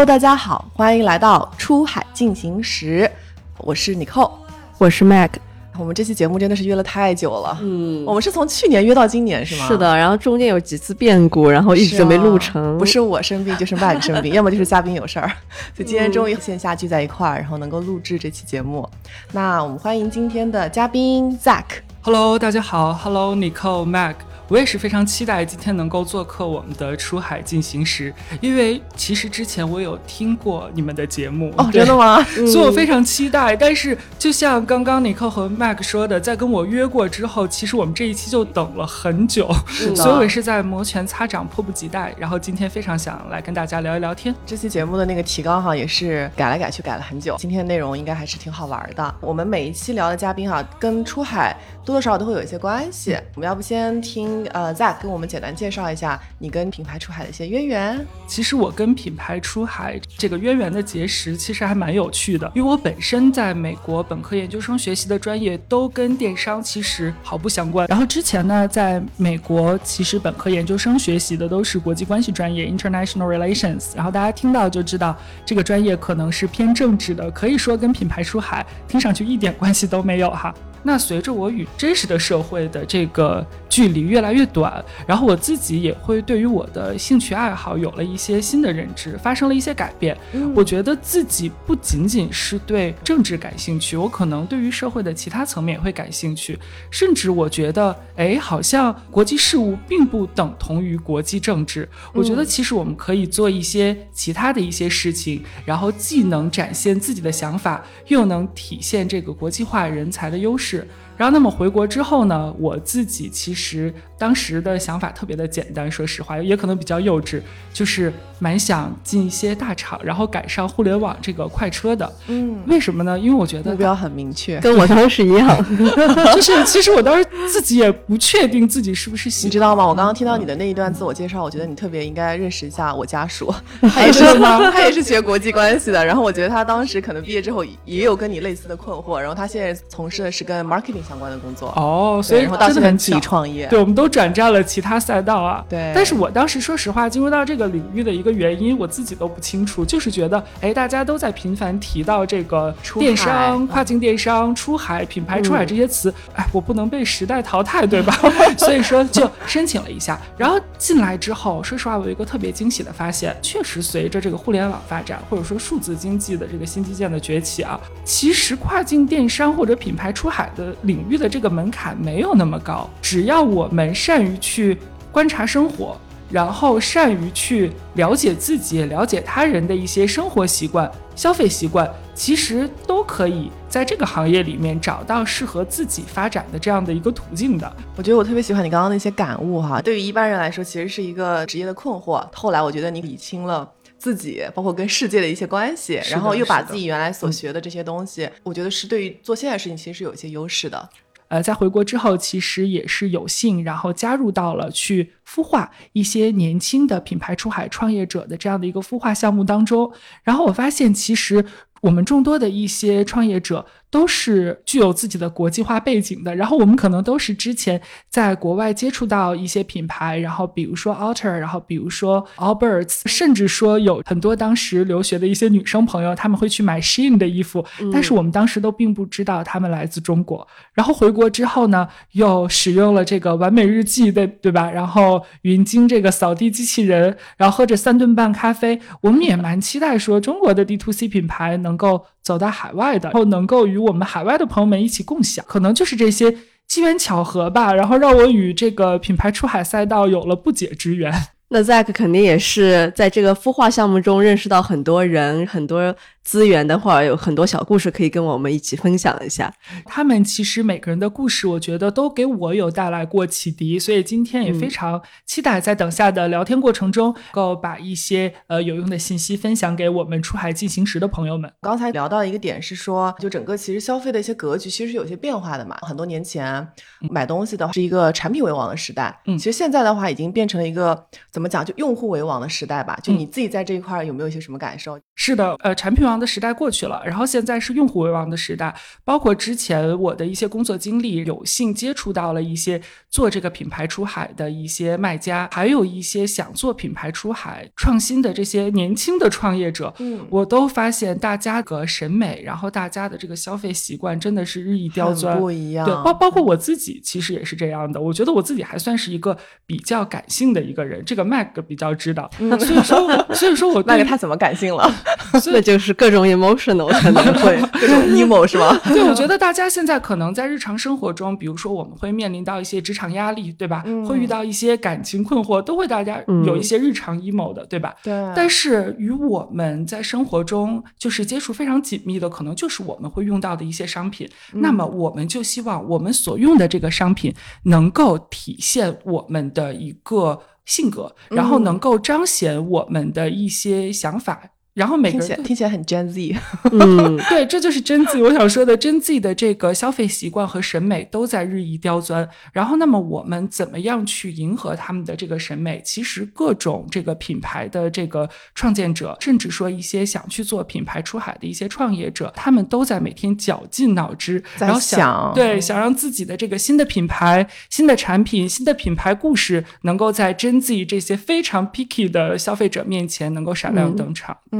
[0.00, 3.10] Hello，大家好，欢迎来到出海进行时，
[3.58, 4.30] 我是 Nicole，
[4.78, 5.32] 我是 Mac。
[5.78, 9.68] 我们这期节目真的是约了太久了，嗯，我们是从去年约到今年是吗？
[9.68, 12.78] 是的，然后中间有几次变故，然后一直没录成。
[12.78, 15.28] 不是我生病，就是 Mac 生病， 要么就是嘉宾有事儿，
[15.76, 18.88] 所以今天终于线下聚在一块儿，然后能够录制这期节目。
[19.32, 21.64] 那我们欢迎今天的嘉宾 Zack。
[22.00, 24.16] Hello，大家好，Hello，Nicole，Mac。
[24.50, 32.20] 我也是非常期待今天能够做客我们的出海进行时，因为其实之前我有听过你们的节目哦，真的吗？
[32.50, 33.54] 所以我非常期待。
[33.54, 39.48] 但是就像刚刚尼克和 Mac 说的，在跟我约过之后，其实我们这一期就等了很久，
[39.94, 42.12] 所以我是在摩拳擦掌、迫不及待。
[42.18, 44.34] 然后今天非常想来跟大家聊一聊天。
[44.44, 47.36] 这期节目的那个提纲哈，也是改来改去改了很久。
[47.38, 49.14] 今天的内容应该还是挺好玩的。
[49.20, 53.16] 我们每一期聊的嘉宾哈，跟出海多多少少都会有一些关系。
[53.36, 54.39] 我们要不先听。
[54.48, 58.06] 呃，Zack 跟我们简单介绍一下你跟品牌出海的一些渊源。
[58.26, 62.50] 其实我跟品牌出海这个渊源的结识，其实还蛮有趣的。
[62.54, 67.86] 因为我本身在美国本科、研究生学习的专业都跟电商其实毫不相关。
[67.88, 73.94] 然后之前呢，在美国其实本科、研究生学习的都是国际关系专业 （International Relations）。
[73.94, 80.54] 然后大家听到就知道这个专业可能是偏政治的，可以说跟品牌出海听上去一点关系都没有哈。
[80.82, 90.16] 那随着我与真实的社会的这个距离越来越短，然后我自己也会对于我的兴趣爱好有了一些新的认知，发生了一些改变。
[90.54, 96.58] 我觉得自己不仅仅是对政治感兴趣，我可能对于社会的其他层面也会感兴趣，
[96.90, 101.88] 甚至我觉得，哎，好像国际事务并不等同于国际政治。
[102.12, 110.69] 我觉得其实我们可以做一些其他的一些事情，然后既能展现自己的想法，又能体现这个国际化人才的优势。
[110.70, 110.86] 是。
[111.20, 112.50] 然后，那么回国之后呢？
[112.58, 117.42] 我自己其实当时的想法特别的简单，说实话，也可能比较幼稚，
[117.74, 122.10] 就是蛮想进一些大厂，然后赶上互联网这个快车的。
[122.28, 123.18] 嗯，为什么呢？
[123.18, 125.46] 因为我觉得目标很明确，跟我当时一样。
[126.34, 129.86] 就是其实我当时自己也不确定自己是不是喜，你知道吗？
[129.86, 133.52] 我刚刚听到你的那一段自我介绍，我觉得你特别应该认识一下我家属，
[133.92, 134.24] 他也是
[134.72, 136.02] 他也是学国际关系的。
[136.02, 141.09] 然后我觉得他当时可能毕业之后也有跟你类似的困惑，然后他现在从事的是跟 marketing。
[141.10, 141.70] 相关的工作。
[141.74, 145.64] 哦，所以然后到现在自己创业，对，我们都转战了其他赛道啊。
[145.68, 158.14] 对，但是我当时说实话，进入到这个领域的一个原因，我自己都不清楚，就是觉得，哎，大家都在频繁提到这个电商、跨境电商、出海、品牌出海这些词，哎，我不能被时代淘汰，对吧？
[158.56, 174.76] 所以说就申请了一下，然后进来之后，说实话，我有一个特别惊喜的发现，确实随着这个互联网发展，或者说数字经济的这个新基建的崛起啊，其实跨境电商或者品牌出海的领领域的这个门槛没有那么高，只要我们善于去
[175.10, 175.96] 观察生活，
[176.30, 187.72] 然后善于去了解自己、了解他人的一些生活习惯、消费习惯，其实都可以在这个行业里面找到适合自己发展的这样的一个途径的。
[187.96, 192.22] 我觉得我特别喜欢你刚刚那些感悟哈，对于一般人来说，其实是一个职业的困惑。
[192.34, 193.66] 后来我觉得你理清了
[194.00, 200.88] 自己，包括跟世界的一些关系，然后又把自己原来所学的这些东西，我觉得是对于做现在事情其实是有一些优势的。
[201.28, 209.92] 呃，在回国之后，其实也是有幸，然后加入到了去孵化一些年轻的品牌出海创业者的这样的一个孵化项目当中。
[210.24, 211.44] 然后我发现，其实
[211.82, 213.66] 我们众多的一些创业者。
[213.90, 230.46] 都是具有自己的国际化背景的，然后我们可能都是之前在国外接触到一些品牌，然后比如说 Alter，然后比如说 Alberts，甚至说有很多当时留学的一些女生朋友，他们会去买 Shein 的衣服，但是我们当时都并不知道他们来自中国。
[230.72, 234.70] 然后回国之后呢，又使用了这个完美日记，对对吧？
[234.70, 242.06] 然后云鲸这个扫地机器人，然后喝着三顿半咖啡，我们也蛮期待说中国的 D to C 品牌能够。
[242.22, 246.36] 走到海外的，然后能够与我们海外的朋友们一起共享，可能就是这些
[246.66, 251.12] 机缘巧合吧，然后让我与这个品牌出海赛道有了不解之缘。
[251.50, 255.94] 那 Zack 肯定也是在这个孵化项目中认识到很多人，很多。
[256.22, 259.52] 资源的话，有很多小故事可以跟我们一起分享一下。
[259.86, 271.50] 他们其实每个人的故事，我觉得都给我有带来过启迪，所以今天也非常期待在等下的聊天过程中，能够把一些呃有用的信息分享给我们出海进行时的朋友们。
[271.62, 275.76] 刚才聊到一个点是说，就整个其实消费的一些格局其实是有些变化的嘛。
[275.80, 276.64] 很多年前
[277.10, 281.06] 买东西的话是一个产品为王的时代，嗯，其实现在的话已经变成了一个
[281.40, 281.48] 怎么？
[281.48, 282.98] 讲，就用户为王的时代吧。
[283.02, 285.00] 就你自己在这一块有没有一些什么感受？
[285.14, 288.74] 是的，呃，产品王的时代过去了，然后现在是用户为王的时代。
[289.04, 299.92] 包括之前我的一些工作经历，有幸接触到了一些做这个品牌出海的一些卖家，还有一些想做品牌出海创新的这些年轻的创业者。
[299.98, 305.84] 嗯，我都发现大家的审美，然后大家的这个消费习惯真的是日益刁钻，不一样。
[305.84, 308.00] 对，包包括我自己其实也是这样的。
[308.00, 309.36] 我觉得我自己还算是一个
[309.66, 314.88] 比较感性的一个人，这个 Mac 比较知道，所以说，所以说我 Mag 他怎么感性了？
[315.52, 318.78] 那就是各种 emotional 可能会 各种 emo 是吗？
[318.84, 323.84] 对，我觉得大家现在可能在日常生活中，比如说我们会面临到一些职场压力，对吧？
[324.06, 327.94] 会遇到一些感情困惑，都会大家有一些日常 emo 的，对吧？
[328.02, 328.12] 对。
[328.34, 334.28] 但是与我们在生活中就是接触非常紧密的，可能就是我们会用到的一些商品。
[334.52, 337.32] 那么我们就希望我们所用的这个商品
[337.64, 344.50] 能够体现我们的一个性格，然后能够彰显我们的一些想法。
[344.74, 346.36] 然后每个人听起来很 Gen Z，
[346.70, 348.22] 嗯， 对，这就是 Gen Z。
[348.22, 352.28] 我想说的，Gen Z 的这个消费习惯和审美都在日益刁钻。
[352.52, 355.82] 然后，那么我们怎么样去迎合他们的这个审美？
[355.84, 374.36] 其实，各种这个品牌的这个创建者，甚至说一些想去做品牌出海的一些创业者，他们都在每天绞尽脑汁，然后想对想让自己的这个新的品牌、新的产品、新的品牌故事，能够在 Gen Z 这些非常 picky 的消费者面前能够闪亮登场。
[374.52, 374.59] 嗯，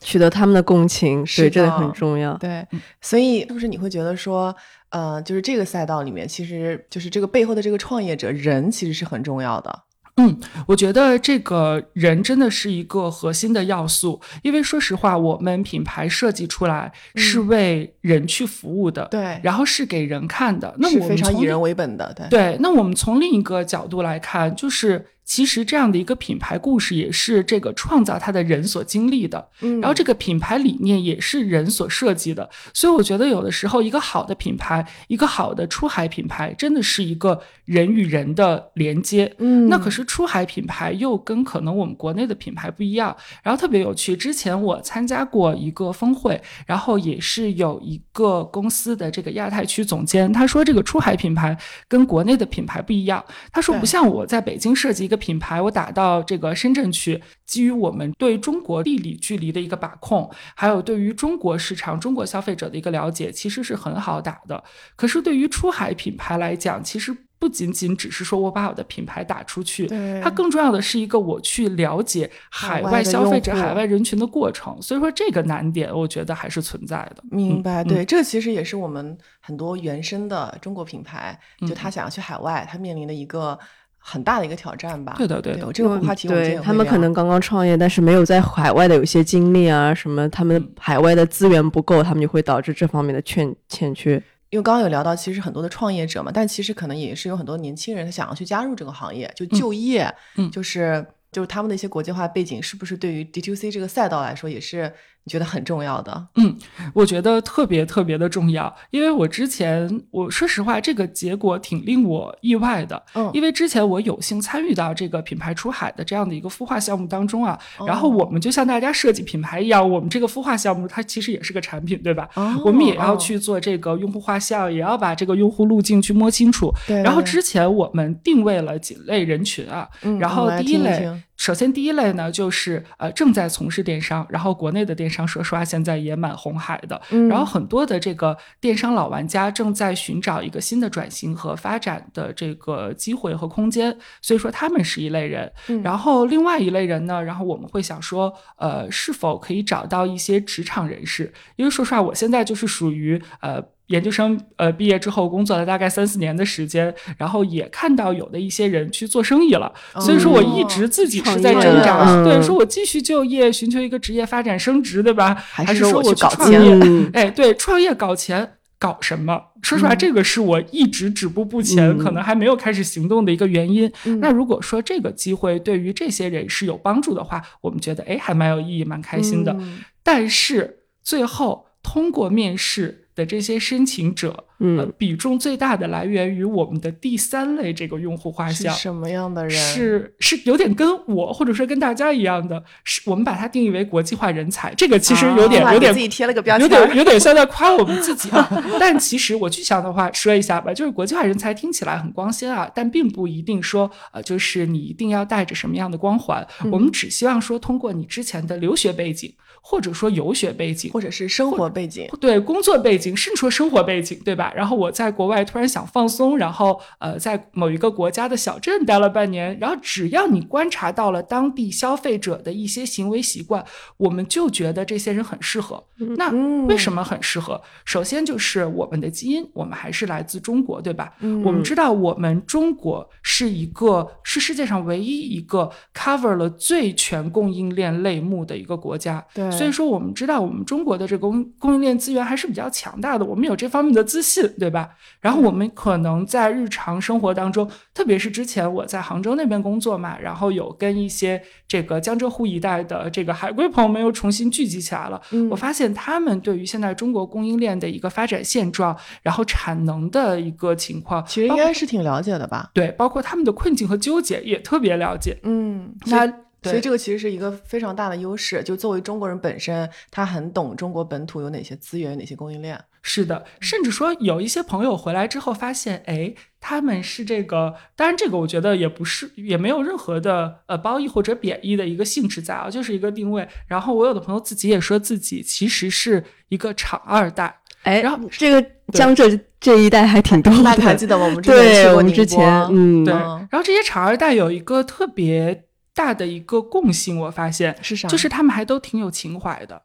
[0.00, 2.34] 取得他们的共情，是这个很重要。
[2.38, 2.66] 对，
[3.00, 4.54] 所以是不是你会觉得说，
[4.90, 9.82] 呃，就是这个赛道里面，其实就是这个背后的这个创业者人，其实是很重要的。
[10.16, 22.28] 嗯，我觉得这个人真的是一个核心的要素，因为说实话，我们品牌设计出来是为人去服务的，对，然后是给人看的，那是非常以人为本的，对。
[22.28, 25.06] 对，那我们从另一个角度来看，就是。
[25.30, 51.56] 其实这样的一个品牌故事也是这个创造它的人所经历的，嗯，然后这个品牌理念也是人所设计的，所以我觉得有的时候一个好的品牌，一个好的出海品牌，真的是一个人与人的连接，嗯，那可是出海品牌又跟可能我们国内的品牌不一样，然后特别有趣，之前我参加过一个峰会，然后也是有一个公司的这个亚太区总监，他说这个出海品牌
[51.86, 55.19] 跟国内的品牌不一样，他说不像我在北京设计一个。
[55.20, 64.64] 品牌我打到这个深圳去，基于我们对中国地理距离的一个把控，还有对于中国市场、中国消费者的一个了解，其实是很好打的。
[64.96, 69.86] 可是对于出海品牌来讲，其实不仅仅只是说我把我的品牌打出去，
[70.22, 74.80] 它更重要的是一个我去了解海外消费者、海外人群的过程。
[74.82, 77.22] 所以说这个难点，我觉得还是存在的。
[77.30, 83.58] 明白，对，这其实也是我们很多原生的中国品牌，就他想要去海外，他面临的一个。
[84.02, 85.14] 很大的一个挑战吧。
[85.16, 94.20] 对的，对的，这个话题我对他们可能刚刚创业，但是没有在海外的有些经历啊，什么他们海外的资源不够，他们就会导致这方面的欠欠缺。
[94.48, 104.92] 因为刚刚有聊到，其实很多的创业者嘛，但其实可能也是有很多年轻人他想要去加入这个行业，就就业，嗯，就是就是他们的一些国际化背景，是不是对于 D to C 这个赛道来说也是？
[105.24, 106.56] 你觉得很重要的，嗯，
[106.94, 122.28] 我觉得特别特别的重要，因为我之前我说实话，这个结果挺令我意外的，嗯，因为之前我有幸参与到这个品牌出海的这样的一个孵化项目当中啊，然后我们就像大家设计品牌一样，我们这个孵化项目它其实也是个产品，对吧？
[122.64, 127.02] 我们也要去做这个用户画像，也要把这个用户路径去摸清楚，对。
[127.02, 131.06] 然后之前我们定位了几类人群啊，然后第一类，
[131.40, 135.10] 首先第一类呢就是呃正在从事电商，然后国内的电。
[135.10, 137.02] 商说实话，现在也蛮红海的。
[137.28, 145.52] 然后很多的这个电商老玩家正在寻找一个新的转型和发展的这个机会和空间，所以说他们是一类人。
[145.82, 151.32] 然后另外一类人呢，然后我们会想说，呃，是否可以找到一些职场人士？
[151.56, 153.60] 因为说实话，我现在就是属于呃。
[153.90, 165.34] 研究生呃毕业之后工作了大概三四年的时间，然后也看到有的一些人去做生意了，所以说我一直自己是在挣扎，对，说我继续就业寻求一个职业发展升职，对吧？
[165.34, 167.10] 还是说我去创业？
[167.12, 169.42] 哎，对，创业搞钱搞什么？
[169.60, 173.92] 说实话，这个是我一直止步不前，可能还没有开始行动的一个原因。
[174.20, 179.56] 那如果说这个机会对于这些人是有帮助的话，我们觉得哎还蛮有意义，蛮开心的。
[180.04, 183.08] 但是最后通过面试。
[183.20, 188.72] 的这些申请者，嗯呃，比重最大的来源于我们的第三类这个用户画像。
[188.72, 189.50] 是什么样的人？
[189.50, 194.74] 是是有点跟我或者说跟大家一样的，是我们把它定义为国际化人才。
[194.74, 198.48] 这个其实有点、啊有点自己贴了个标签有，点有点像在夸我们自己啊。
[198.80, 206.46] 但其实我具象的话说一下吧，就是国际化人才听起来很光鲜啊，但并不一定说呃，就是你一定要带着什么样的光环。
[206.72, 212.08] 我们只希望说，通过你之前的留学背景，或者说游学背景，或者是生活背景。
[212.20, 214.52] 对工作背景，甚至说生活背景，对吧？
[214.54, 223.64] 然后我在国外突然想放松，然后呃，在某一个国家的小镇待了半年，然后只要你观察到了当地消费者的一些行为习惯，
[223.96, 225.82] 我们就觉得这些人很适合。
[226.16, 226.30] 那
[226.66, 227.60] 为什么很适合？
[227.84, 231.12] 首先就是我们的基因，我们还是来自中国，对吧？
[231.44, 239.24] 我们知道我们中国是一个是世界上唯一一个 cover 了最全供应链类目的一个国家。
[239.34, 244.90] 对所以说我们知道我们中国的这个供供应链资源还是比较强大的，我们有这方面的自信，对吧？
[245.20, 255.20] 然后我们可能在日常生活当中，特别是之前我在杭州那边工作嘛，然后有跟一些这个江浙沪一带的这个海归朋友们又重新聚集起来了。
[255.32, 262.70] 嗯我发现他们对于现在中国供应链的一个发展现状，然后产能的一个情况，其实应该是挺了解的吧？
[262.72, 265.38] 对，包括他们的困境和纠结也特别了解。
[265.42, 266.26] 嗯，那
[266.62, 272.78] 所以这个其实是一个非常大的优势，就作为中国人本身，他很懂中国本土有哪些资源、有哪些供应链。
[273.02, 283.48] 是的，甚至说有一些朋友回来之后发现，哎，他们是这个，当然这个我觉得也不是，也没有任何的呃褒义或者贬义的一个性质在啊，就是一个定位。
[283.66, 288.62] 然后我有的朋友自己也说自己其实是一个厂二代，哎，然后这个
[288.92, 289.24] 江浙
[289.58, 291.24] 这一带还挺多的，大家还记得吗？
[291.24, 293.14] 我们之前去对，过我们之宁波前嗯，对。
[293.14, 295.64] 嗯然后这些厂二代有一个特别
[296.00, 298.08] 大的一个共性，我发现是啥？
[298.08, 299.82] 就是他们还都挺有情怀的。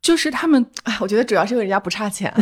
[0.00, 2.32] 就是他们哎，我觉得主要是因为人家不差钱，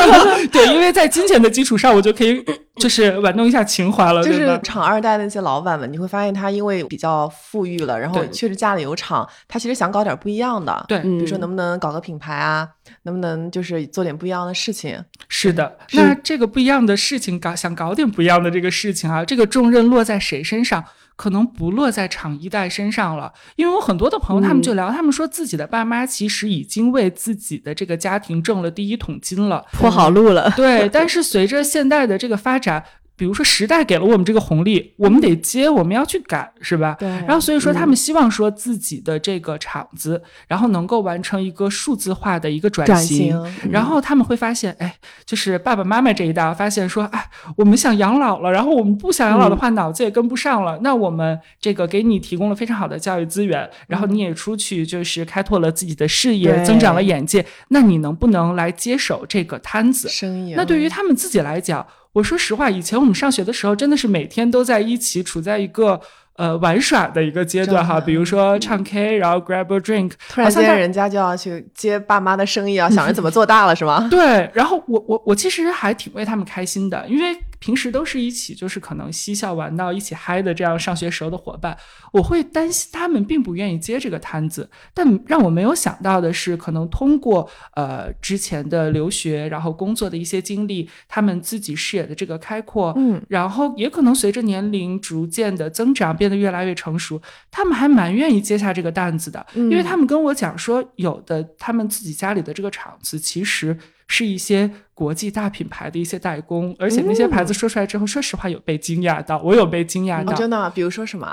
[0.52, 2.44] 对，因为在金钱的基础上，我就可以
[2.78, 4.60] 就是玩弄一下情怀了，就是？
[4.62, 10.84] 厂二代的那些老板们，你会发现他因为比较富裕了，然后确实家里有厂，他其实想搞点不一样的。
[10.86, 12.68] 对，嗯比如说能不能搞个品牌啊，
[13.04, 15.02] 能不能就是做点不一样的事情？
[15.26, 20.84] 是的，那这个不一样的事情，搞想搞点不一样的这个事情啊，这个重任落在谁身上？
[21.16, 30.52] 可能不落在厂一代身上了，因为我很多的朋友，他们就聊，他们说自己的爸妈其实已经为自己的这个家庭挣了第一桶金了，铺好路了。
[30.54, 32.84] 对，但是随着现代的这个发展，
[33.16, 36.94] 比如说时代给了我们这个红利，我们得接，我们要去赶，是吧？
[36.98, 43.16] 对然后所以说，他们希望说自己的这个厂子，然后能够完成一个数字化的一个转转型。
[43.16, 44.94] 型然后他们会发现，哎，
[45.24, 50.78] 就是爸爸妈妈这一代发现说，哎，我们想养老了，然后我们不想养老的话，脑子也跟不上了。
[50.82, 60.08] 那我们这个给你提供了非常好的教育资源，然后你也出去就是开拓了自己的事业，增长了眼界，那你能不能来接手这个摊子？
[60.08, 60.54] 生意。
[60.54, 66.00] 那对于他们自己来讲，我说实话，以前我们上学的时候，真的是每天都在一起，处在一个
[66.36, 68.00] 呃玩耍的一个阶段哈。
[68.00, 74.08] 比如说唱 K，然后 grab a drink，突然间人家就要去接爸妈的生意啊，想着怎么做大了是吗？
[74.10, 81.76] 对，然后我我我其实还挺为他们开心的，因为平时都是一起就是可能嬉笑玩闹、一起嗨的这样上学时候的伙伴，
[82.12, 84.70] 我会担心他们并不愿意接这个摊子。
[84.94, 97.20] 但让我没有想到的是，可能通过呃之前的留学，然后工作的一些经历，他们自己视野的这个开阔，嗯，然后也可能随着年龄逐渐的增长，变得越来越成熟，
[97.50, 103.76] 他们还蛮愿意接下这个担子的，因为他们跟我讲说，有的他们自己家里的这个厂子其实
[104.08, 111.30] 是一些国际大品牌的一些代工，而且那些牌子说出来之后，说实话有被惊讶到，我有被惊讶哦，到，真的啊，比如说什么？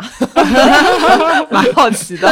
[1.49, 2.27] 蛮好奇的。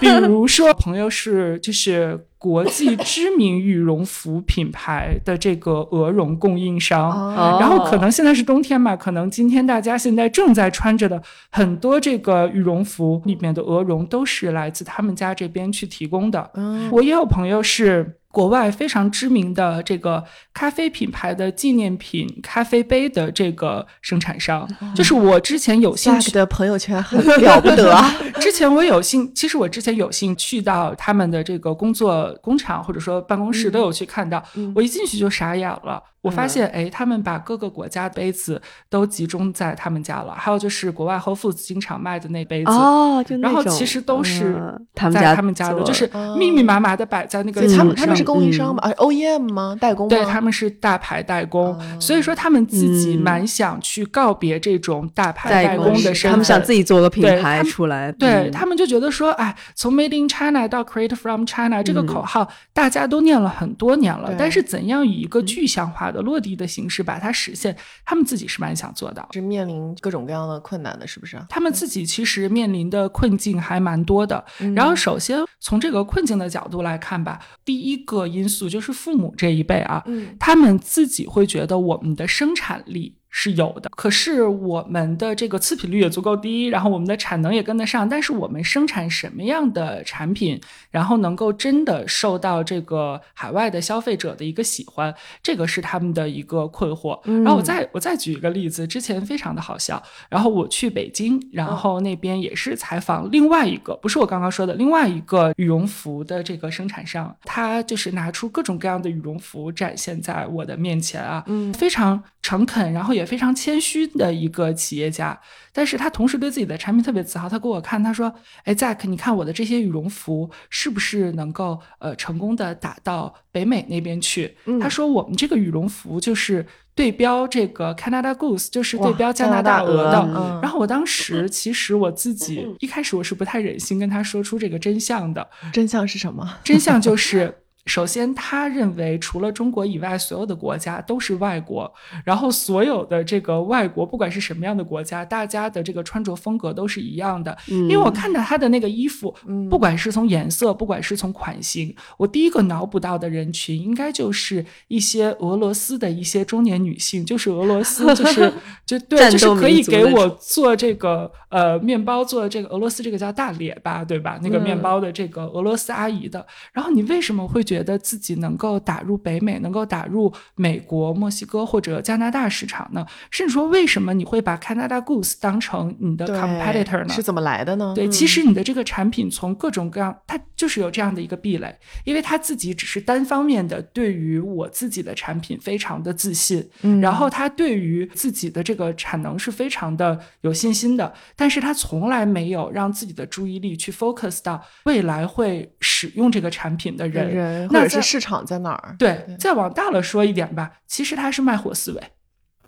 [0.00, 7.10] 比如说朋友是就是国际知名羽绒服品牌的这个鹅绒供应商。
[7.10, 11.20] 哦然后可能现在是冬天嘛，可能今天大家现在正在穿着的
[11.50, 16.50] 很多这个羽绒服里面的鹅绒都是来自他们家这边去提供的。
[16.54, 27.90] 嗯我也有朋友是国外非常知名的这个咖啡品牌的纪念品咖啡杯的这个生产商，就是我之前有兴趣的朋友圈很了不得。
[27.94, 28.14] 啊。
[28.40, 34.72] 之前我有幸，其实我之前有幸去到他们的这个工作工厂或者说办公室都有去看到，嗯。
[34.74, 36.02] 我一进去就傻眼了。
[36.22, 42.70] 我发现，哎，他们把各个国家的杯子都集中在他们家了，还有就是国外 Whole Foods 经常卖的那杯子。
[42.70, 48.82] 哦，就然后其实都是嗯他们在家他们家的，就是哦密密麻麻的摆在那个他们他们是供应商吗？
[48.82, 49.76] 啊，OEM 吗？
[49.80, 50.08] 代工？
[50.08, 69.28] 对，他们是大牌代工，哦所以说他们自己嗯蛮想去告别这种大牌代工的身份，他们想自己做个品牌对他们出来，对、嗯他们就觉得说，哎，从 Made in China 到 Create from China 这个嗯口号，大家都念了很多年了，但是怎样以一个具象化的落地的形式把它实现，他们自己是蛮想做到。
[69.32, 71.40] 是面临各种各样的困难的，是不是？
[71.48, 74.44] 他们自己其实面临的困境还蛮多的。
[74.60, 90.60] 嗯然后，首先从这个困境的角度来看吧，第一个因素就是父母这一辈啊，嗯他们自己会觉得我们的生产力是有的，可是我们的这个次品率也足够低，然后我们的产能也跟得上，但是我们生产什么样的产品，
[90.90, 97.18] 然后能够真的受到这个海外的消费者的一个喜欢，这个是他们的一个困惑。
[97.42, 111.72] 然后我再我再举一个例子，之前非常的好笑，然后我去北京，然后那边也是采访另外一个，不是我刚刚说的另外一个羽绒服的这个生产商，他就是拿出各种各样的羽绒服展现在我的面前啊，嗯。
[111.80, 115.38] 非常诚恳，然后也非常谦虚的一个企业家，
[115.72, 117.48] 但是他同时对自己的产品特别自豪。
[117.48, 118.32] 他给我看，他说
[118.64, 130.60] ：“哎，Zack，你看我的这些羽绒服是不是能够呃成功的打到北美那边去？”嗯他说：“我们这个羽绒服就是对标这个 Canada Goose，就是对标加拿大大鹅的。
[130.62, 136.56] 然后我当时其实我自己一开始我是不太忍心跟他说出这个真相的，真相是什么？
[136.64, 137.54] 真相就是，
[137.90, 141.92] 首先他认为除了中国以外，所有的国家都是外国，
[142.24, 147.58] 然后所有的这个外国，不管是什么样的国家，大家的这个穿着风格都是一样的。
[147.66, 158.52] 因为我看到他的那个衣服，嗯不管是从颜色，不管是从款型，我第一个脑补到的人群应该就是一些俄罗斯的一些中年女性，就是俄罗斯， 就是
[158.86, 164.38] 就对，就是可以给我做这个呃面包，做这个俄罗斯这个叫大列巴，对吧？
[164.40, 166.46] 那个面嗯包的这个俄罗斯阿姨的。
[166.72, 173.04] 然后你为什么会觉得自己能够打入北美，能够打入美国、墨西哥或者加拿大市场呢？
[173.30, 177.14] 甚至说，为什么你会把 Canada Goose 当成你的 competitor 呢？
[177.14, 177.92] 是怎么来的呢？
[177.94, 198.94] 对，嗯其实你的这个产品从各种各样，它就是有这样的一个壁垒，因为他自己只是单方面的对于我自己的产品非常的自信，嗯然后他对于自己的这个产能是非常的有信心的，但是他从来没有让自己的注意力去 focus 到未来会使用这个产品的人，人或那在者是市场在哪儿？
[198.98, 202.02] 对，再往大了说一点吧，其实他是卖货思维。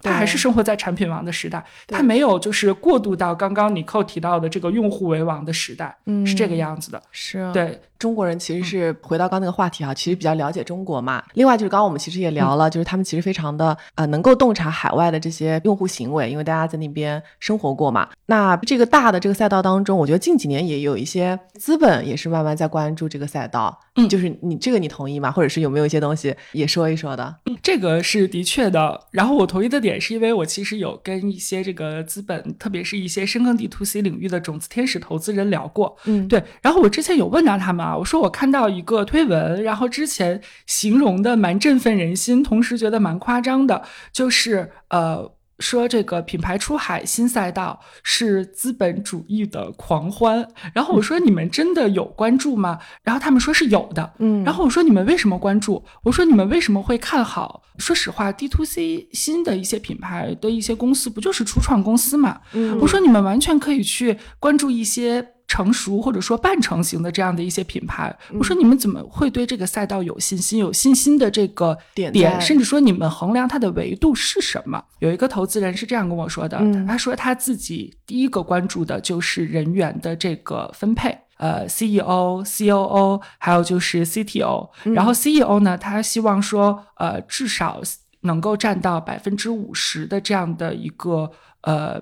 [0.05, 7.01] 他还是生活在产品王的时代，对他没有就是过渡到刚刚你扣提到的这个用户为王的时代，嗯是这个样子的。
[7.13, 11.23] 是啊对，中国人其实是回到刚刚那个话题哈，其实比较了解中国嘛。
[11.35, 18.09] 另外就是刚刚我们其实也聊了，就是他们其实非常的呃能够洞察海外的这些用户行为，因为大家在那边生活过嘛。
[18.27, 23.79] 那这个大的这个赛道当中，我觉得近几年也有一些资本也是慢慢在关注这个赛道。
[23.95, 25.31] 嗯就是你这个你同意吗？
[25.31, 27.37] 或者是有没有一些东西也说一说的？
[27.63, 28.99] 这个是的确的。
[29.11, 35.95] 然后我同意的点是因为我其实有跟一些这个资本，特别是一些深耕 D to C 领域的种子天使投资人聊过。
[36.07, 45.33] 嗯，对，然后我之前有问到他们啊，我说我看到一个推文，然后之前形容的蛮振奋人心，同时觉得蛮夸张的，就是呃。
[45.59, 52.81] 说这个品牌出海新赛道是资本主义的狂欢，然后我说你们真的有关注吗？
[53.05, 55.85] 然后他们说是有的，嗯然后我说你们为什么关注？
[56.03, 57.63] 我说你们为什么会看好？
[57.79, 62.41] 说实话，D to C 新的一些品牌的一些公司不就是初创公司嘛？
[62.55, 68.15] 嗯我说你们完全可以去关注一些成熟或者说半成型的这样的一些品牌。
[68.39, 70.59] 我说你们怎么会对这个赛道有信心？
[70.59, 74.83] 有信心的这个点点，甚至说你们衡量它的维度是什么？
[75.01, 81.19] 有一个投资人是这样跟我说的，嗯他说他自己第一个关注的就是人员的这个分配。
[81.37, 87.83] 呃，CEO、COO，还有就是 CTO，、然后 CEO 呢，他希望说，呃，至少
[88.21, 91.29] 能够占到百分之五十的这样的一个
[91.63, 92.01] 呃，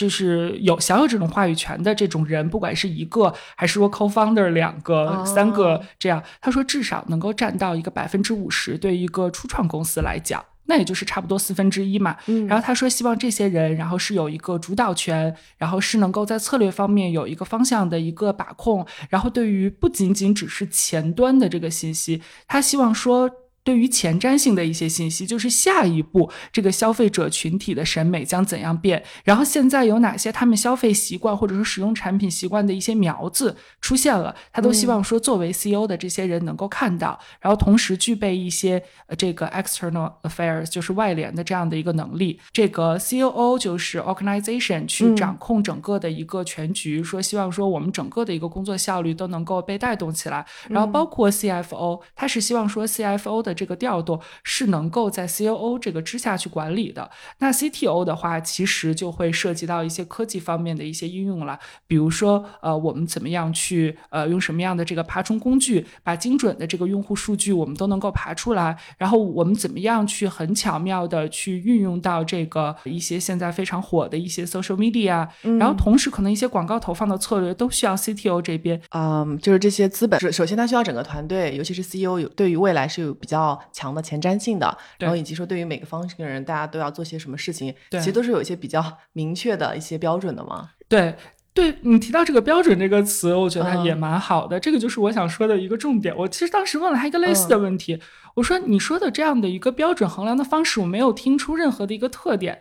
[0.00, 10.42] 就是有享有这种话语权的这种人，不管是一个还是说 co-founder 两个、哦三个这样，他说至少能够占到一个百分之五十，对于一个初创公司来讲。
[10.64, 23.28] 那也就是差不多四分之一嘛，嗯然后他说希望这些人，然后是有一个主导权，然后是能够在策略方面有一个方向的一个把控，然后对于不仅仅只是前端的这个信息，他希望说
[23.62, 42.40] 对于前瞻性的一些信息，就是下一步这个消费者群体的审美将怎样变，然后现在有哪些他们消费习惯或者说使用产品习惯的一些苗子出现了，他都希望说作为 CEO 的这些人能够看到，然后同时具备一些呃这个 external affairs 就是外联的这样的一个能力。
[42.52, 53.49] 这个 COO 就是 organization 去掌控整个的一个全局，说希望说我们整个的一个工作效率都能够被带动起来，然后包括 CFO，他是希望说 CFO 的。
[53.54, 57.10] 这个调动是能够在 COO 这个之下去管理的。
[57.38, 68.76] 那 CTO 的话，其实就会涉及到一些科技方面的一些应用了，比如说，呃，我们怎么样去，呃，用什么样的这个爬虫工具，把精准的这个用户数据我们都能够爬出来。
[68.98, 75.26] 然后我们怎么样去很巧妙的去运用到这个一些现在非常火的一些 social media，
[75.58, 83.39] 然后同时可能一些广告投放的策略都需要 CTO 这边，嗯，就是这些资本，首首先它需要整个团队，尤其是 CEO 有对于未来是有比较。
[83.40, 90.70] 较强的前瞻性的，然后以及说对于每个方的人，大家都要做些什么事情，其实都是有一些比较明确的一些标准的嘛。
[90.88, 91.14] 对，
[91.54, 94.60] 对你提到这个标准这个词，我觉得也蛮好的。
[94.60, 96.14] 这个就是我想说的一个重点。
[96.16, 98.00] 我其实当时问了他一个类似的问题。
[98.34, 102.58] 我说你说的这样的一个标准衡量的方式，我没有听出任何的一个特点。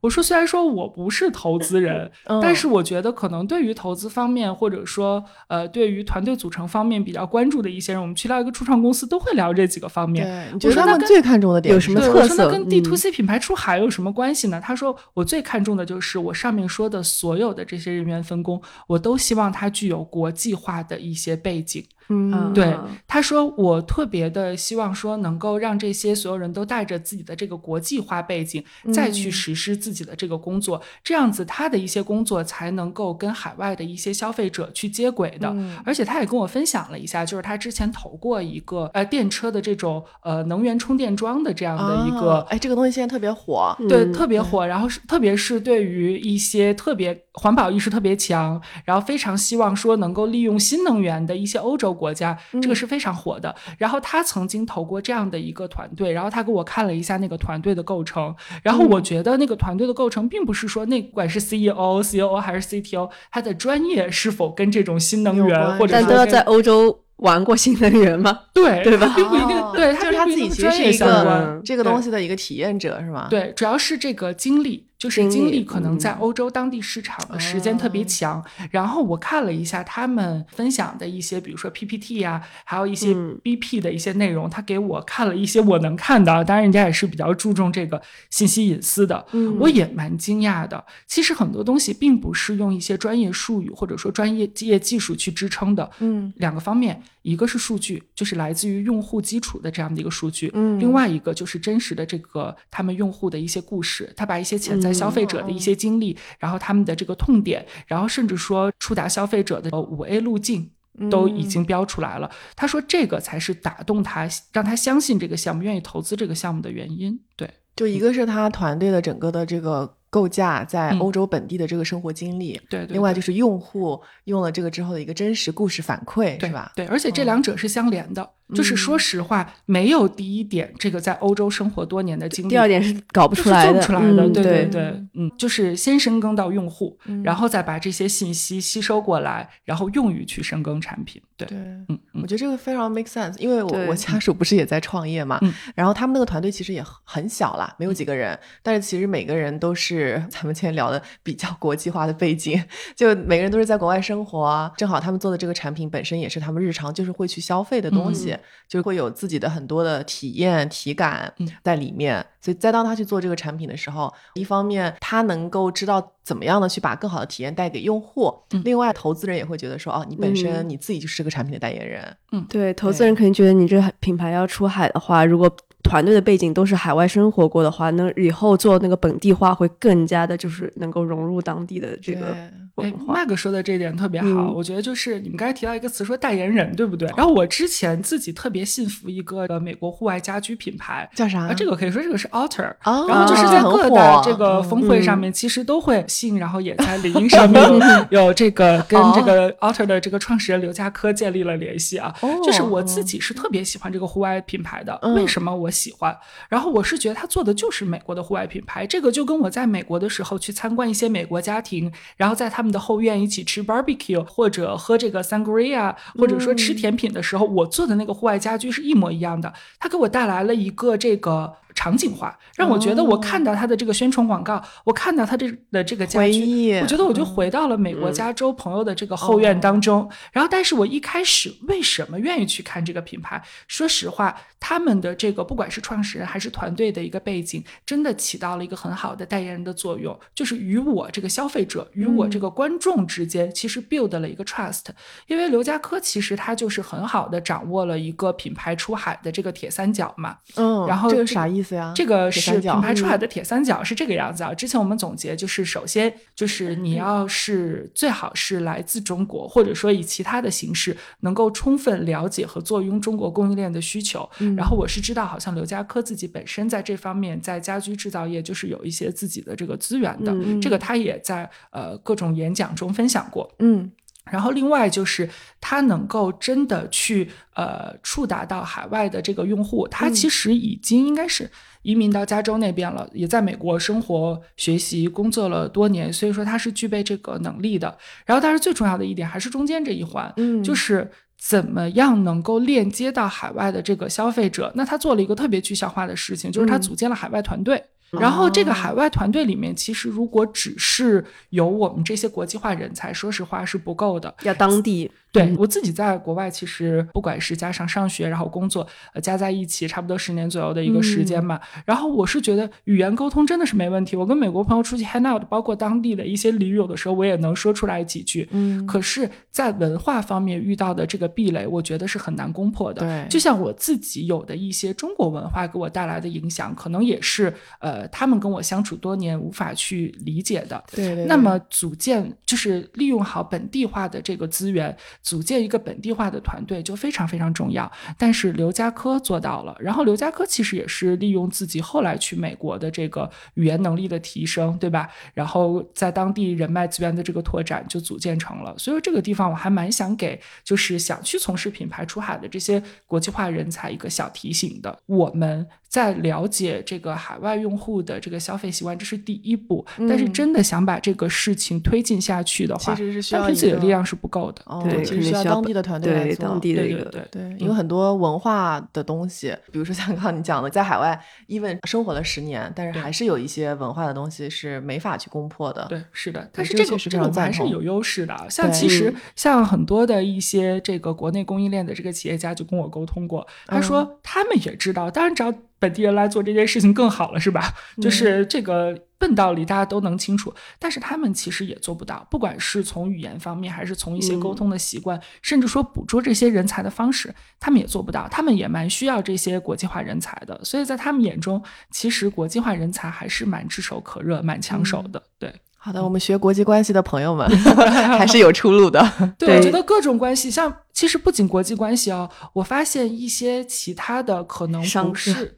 [0.00, 2.10] 我说虽然说我不是投资人，
[2.42, 10.50] 但是我觉得可能对于投资方面，或者说呃对于团队组成方面比较关注的一些人，我们去到一个初创公司都会聊这几个方面。
[10.54, 12.44] 我说他们最看重的点有什么特色？
[12.44, 14.60] 那跟 D to C 品牌出海有什么关系呢？
[14.60, 21.84] 他说我最看重的就是我上面说的所有的这些人员分工，我都希望它具有国际化的一些背景。
[22.12, 35.54] 嗯，对，他说我特别的希望说能够让这些所有人都带着自己的这个国际化背景，再去实施自己的这个工作，这样子他的一些工作才能够跟海外的一些消费者去接轨的。
[35.84, 44.66] 而且他也跟我分享了一下，就是他之前投过一个呃电车的这种呃能源充电桩的这样的一个，哎，这个东西现在特别火，对，特别火。
[44.66, 51.96] 然后是特别是对于一些特别环保意识特别强，然后非常希望说能够利用新能源的一些欧洲。
[52.00, 68.40] 国家这个是非常火的，然后他曾经投过这样的一个团队，然后他给我看了一下那个团队的构成，然后我觉得那个团队的构成并不是说那不管是 CEO、COO 还是 CTO，他的专业是否跟这种新能源或者但都要在欧洲玩过新能源吗？
[68.54, 69.12] 对 对吧？
[69.14, 73.26] 并不一定，对，就是他自己其实是一个这个东西的一个体验者是吗？
[73.28, 74.89] 对，主要是这个经历。
[75.00, 89.24] 就是经历可能在欧洲当地市场的时间特别强，然后我看了一下他们分享的一些，比如说 PPT 呀，还有一些 BP 的一些内容，他给我看了一些我能看的，当然人家也是比较注重这个信息隐私的，
[89.58, 90.84] 我也蛮惊讶的。
[91.06, 110.70] 其实很多东西并不是用一些专业术语或者说专业业技术去支撑的，嗯，两个方面，一个是数据，就是来自于用户基础的这样的一个数据，嗯，另外一个就是真实的这个他们用户的一些故事，他把一些潜在消费者的一些经历，然后他们的这个痛点，然后甚至说触达消费者的五 A 路径
[111.10, 112.30] 都已经标出来了。
[112.56, 117.20] 他说这个才是打动他，让他相信这个项目，愿意投资这个项目的原因。
[117.36, 119.96] 对，就一个是他团队的整个的这个。
[120.10, 126.72] 构架在欧洲本地的这个生活经历，对，另外就是用户用了这个之后的一个真实故事反馈，是吧？
[126.74, 128.28] 对，而且这两者是相连的。
[128.54, 134.28] 就是说实话，没有第一点这个在欧洲生活多年的经历，第二点是搞不出来的，出来的。
[134.30, 134.82] 对对对，
[135.14, 141.20] 嗯，就是先深耕到用户，然后再把这些信息吸收过来，然后用于去深耕产品。
[141.36, 141.48] 对，
[141.88, 145.40] 嗯，我觉得这个非常 make sense，因为我我家属不是也在创业嘛，
[145.74, 152.62] 然后他们那个团队其实也很小啦，没有几个人，但是其实每个人都是咱们今天聊的比较国际化的背景，
[152.94, 158.36] 就每个人都是在国外生活，正好他们做的这个产品本身也是他们日常就是会去消费的东西。
[158.68, 168.32] 就会有自己的很多的体验体感在里面，所以再当他去做这个产品的时候，一方面他能够知道怎么样的去把更好的体验带给用户，
[168.64, 175.50] 另外投资人也会觉得说，哦，你本身你自己就是这个产品的代言人，嗯，对，投资人肯定觉得你这品牌要出海的话，如果。
[175.82, 182.36] 团队的背景都是海外生活过的话，那以后做那个本地化会更加的，就是能够融入当地的这个
[182.76, 183.14] 文化。
[183.14, 187.08] 麦哥说的这一点特别好，我觉得就是你们刚才提到一个词，说代言人，对不对？
[187.16, 191.46] 然后我之前自己特别信服一个美国户外家居品牌，叫啥？
[191.46, 197.62] 啊这个可以说这个是 Alter，然后就是在各大这个峰会上面，其实都会信，然后也在领英上面
[198.10, 202.14] 有这个 跟这个 Alter 的这个创始人刘家科建立了联系啊。
[202.44, 205.70] 就是我自己是特别喜欢这个户外品牌的，为什么我？
[205.70, 206.14] 喜欢，
[206.48, 219.52] 然后我是觉得他做的就是美国的户外品牌，这个就跟我在美国的时候去参观一些美国家庭，然后在他们们的后院一起吃 barbecue，或者喝这个 sangria，或者说吃甜品的时候，我做的那个户外家居是一模一样的。
[219.80, 221.56] 它给我带来了一个这个。
[221.80, 230.06] 场景化让我觉得，我看到他的这个宣传广告，我看到他这的这个家居，我觉得我就回到了美国加州朋友的这个后院当中。
[230.30, 233.42] 然后，但是我一开始为什么愿意去看这个品牌？
[233.66, 244.84] 说实话，他们的这个不管是创始人还是团队的一个背景，真的起到了一个很好的代言人的作用，就是与我这个消费者与我这个观众之间，其实 build 了一个 trust。
[245.28, 250.36] 因为刘家科其实他就是很好的掌握了一个品牌出海的这个铁三角嘛。
[250.56, 251.69] 嗯，然后这个啥意思？
[251.94, 254.54] 这个是品牌出海的铁三角是这个样子啊。
[254.54, 264.28] 之前我们总结就是，首先就是你要是最好是来自中国，或者说以其他的形式能够充分了解和坐拥中国供应链的需求。
[264.56, 270.34] 然后我是知道，好像刘家科自己本身在这方面在家居制造业就是有一些自己的这个资源的。
[270.60, 273.52] 这个他也在呃各种演讲中分享过。
[273.58, 273.90] 嗯。
[274.30, 275.28] 然后，另外就是
[275.60, 281.50] 它能够真的去呃触达到海外的这个用户，他其实已经应该是
[281.82, 287.96] 移民到加州那边了，也在美国生活、学习、工作了多年，所以说他是具备这个能力的。
[288.24, 294.70] 然后，但是最重要的一点还是中间这一环，嗯，就是怎么样能够链接到海外的这个消费者。
[294.74, 297.82] 那他做了一个特别具象化的事情，就是他组建了海外团队。
[298.12, 305.10] 然后这个海外团队里面，其实如果只是有我们这些国际化人才，说实话是不够的，要当地。
[305.32, 311.60] 对我自己在国外，其实不管是加上上学，然后工作，呃，加在一起差不多十年左右的一个时间嘛。
[311.84, 314.16] 然后我是觉得语言沟通真的是没问题。
[314.16, 318.48] 我跟美国朋友出去 hang out，包括当地的一些俚语，有的时候我也能说出来几句。
[318.50, 318.84] 嗯。
[318.88, 323.02] 可是，在文化方面遇到的这个壁垒，我觉得是很难攻破的。
[323.02, 323.28] 对。
[323.30, 330.82] 就像我自己有的一些中国文化给我带来的影响，可能也是呃，他们跟我相处多年无法去理解的。
[330.92, 331.24] 对对。
[331.26, 334.96] 那么组建就是利用好本地化的这个资源。
[335.22, 339.76] 组建一个本地化的团队就非常非常重要，但是刘家科做到了。
[339.78, 345.08] 然后刘家科其实也是利用自己后来去美国的这个语言能力的提升，对吧？
[345.34, 348.74] 然后在当地人脉资源的这个拓展就组建成了。
[348.78, 355.66] 所以这个地方我还蛮想给就是想去从事品牌出海的这些国际化人才一个小提醒的，我们。
[355.90, 359.84] 在了解这个海外用户的这个消费习惯，这是第一步。
[360.08, 364.62] 但是真的想把这个事情推进下去的话，其实是需要自己的力量是不够的。
[364.84, 366.46] 对，其实需要当地的团队来做。
[366.48, 375.86] 当地的一个对对，因为很多文化的东西，比如说像刚刚你讲的，在海外 even 生活了十年，但是还是有一些文化的东西是没法去攻破的。
[375.88, 376.48] 对，是的。
[376.52, 378.46] 但是这个这个我们还是有优势的。
[378.48, 385.52] 像其实像很多的一些这个国内供应链的这个企业家就跟我沟通过，他说他们也知道，当然只要。
[385.80, 387.74] 本地人来做这件事情更好了，是吧？
[388.00, 392.26] 就是这个笨道理大家都能清楚，但是他们其实也做不到。
[392.30, 398.28] 不管是从语言方面，还是从一些沟通的习惯，甚至说捕捉这些人才的方式，他们也做不到。
[398.30, 405.22] 他们也蛮需要这些国际化人才的，所以在他们眼中，其实国际化人才还是蛮炙手可热、蛮抢手的。
[405.38, 407.48] 对，好的，我们学国际关系的朋友们
[408.18, 409.34] 还是有出路的。
[409.38, 415.56] 对，我觉得各种关系，像其实不仅国际关系哦，我发现一些其他的可能不是。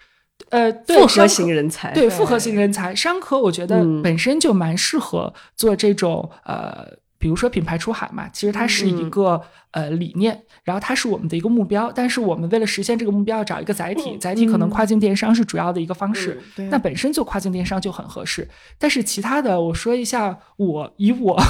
[0.50, 7.00] 呃，复合型人才，对复合型人才，商科我觉得本身就蛮适合做这种呃。
[7.18, 9.40] 比如说品牌出海嘛，其实它是一个
[9.72, 18.46] 呃理念，然后它是我们的一个目标，但是我们为了实现这个目标，要找一个载体，载体可能跨境电商是主要的一个方式，那本身就跨境电商就很合适。
[18.78, 21.40] 但是其他的，我说一下，我以我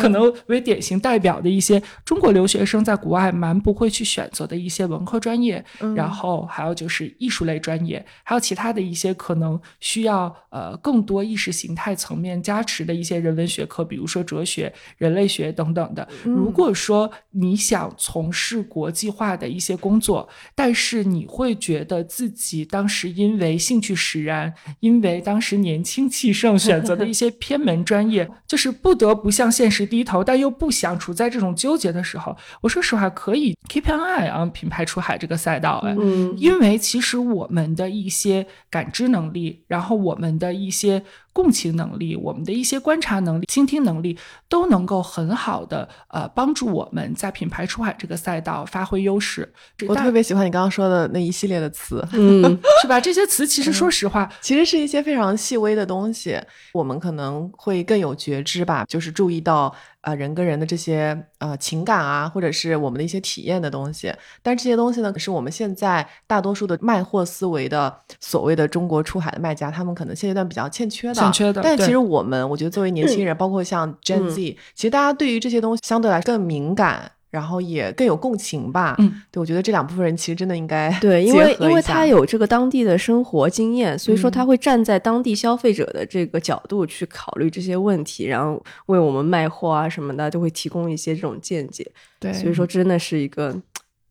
[0.00, 5.64] 可能为典型代表的一些中国留学生在国外蛮不会去选择的一些文科专业，
[5.96, 15.26] 然后还有就是艺术类专业，还有其他的一些可能需要呃更多意识形态层面加持的一些人文学科，比如说哲学、人类。
[15.32, 35.94] 学等等的，如果说你想从事国际化的一些工作，但是你会觉得自己当时因为兴趣使然，因为当时年轻气盛选择的一些偏门专业，就是不得不向现实低头，但又不想处在这种纠结的时候，我说实话可以 keep an eye on 品牌出海这个赛道，哎，
[36.36, 41.02] 因为其实我们的一些感知能力，然后我们的一些。
[41.32, 44.18] 共情能力，我们的一些观察能力、倾听能力，
[44.48, 49.50] 都能够很好的呃帮助我们在品牌出海这个赛道发挥优势。
[49.88, 52.42] 我特别喜欢你刚刚说的那一系列的词，嗯，
[52.82, 53.00] 是吧？
[53.00, 56.38] 这些词其实说实话，其实是一些非常细微的东西，
[56.74, 59.74] 我们可能会更有觉知吧，就是注意到。
[60.02, 64.12] 呃人跟人的这些呃情感啊，或者是我们的一些体验的东西。
[64.42, 71.14] 但这些东西呢，是我们现在大多数的卖货思维的所谓的中国出海的卖家，他们可能现阶段比较欠缺的。
[71.14, 71.62] 欠缺的。
[71.62, 74.34] 但其实我们，我觉得作为年轻人，包括像 Gen Z，
[74.74, 77.12] 其实大家对于这些东西相对来更敏感。
[77.32, 91.90] 然后也更有共情吧，嗯，对，我觉得这两部分人其实真的应该对， 因为因为他有这个当地的生活经验，所以说他会站在当地消费者的这个角度去考虑这些问题，然后为我们卖货啊什么的，就会提供一些这种见解。
[92.20, 93.56] 对，所以说真的是一个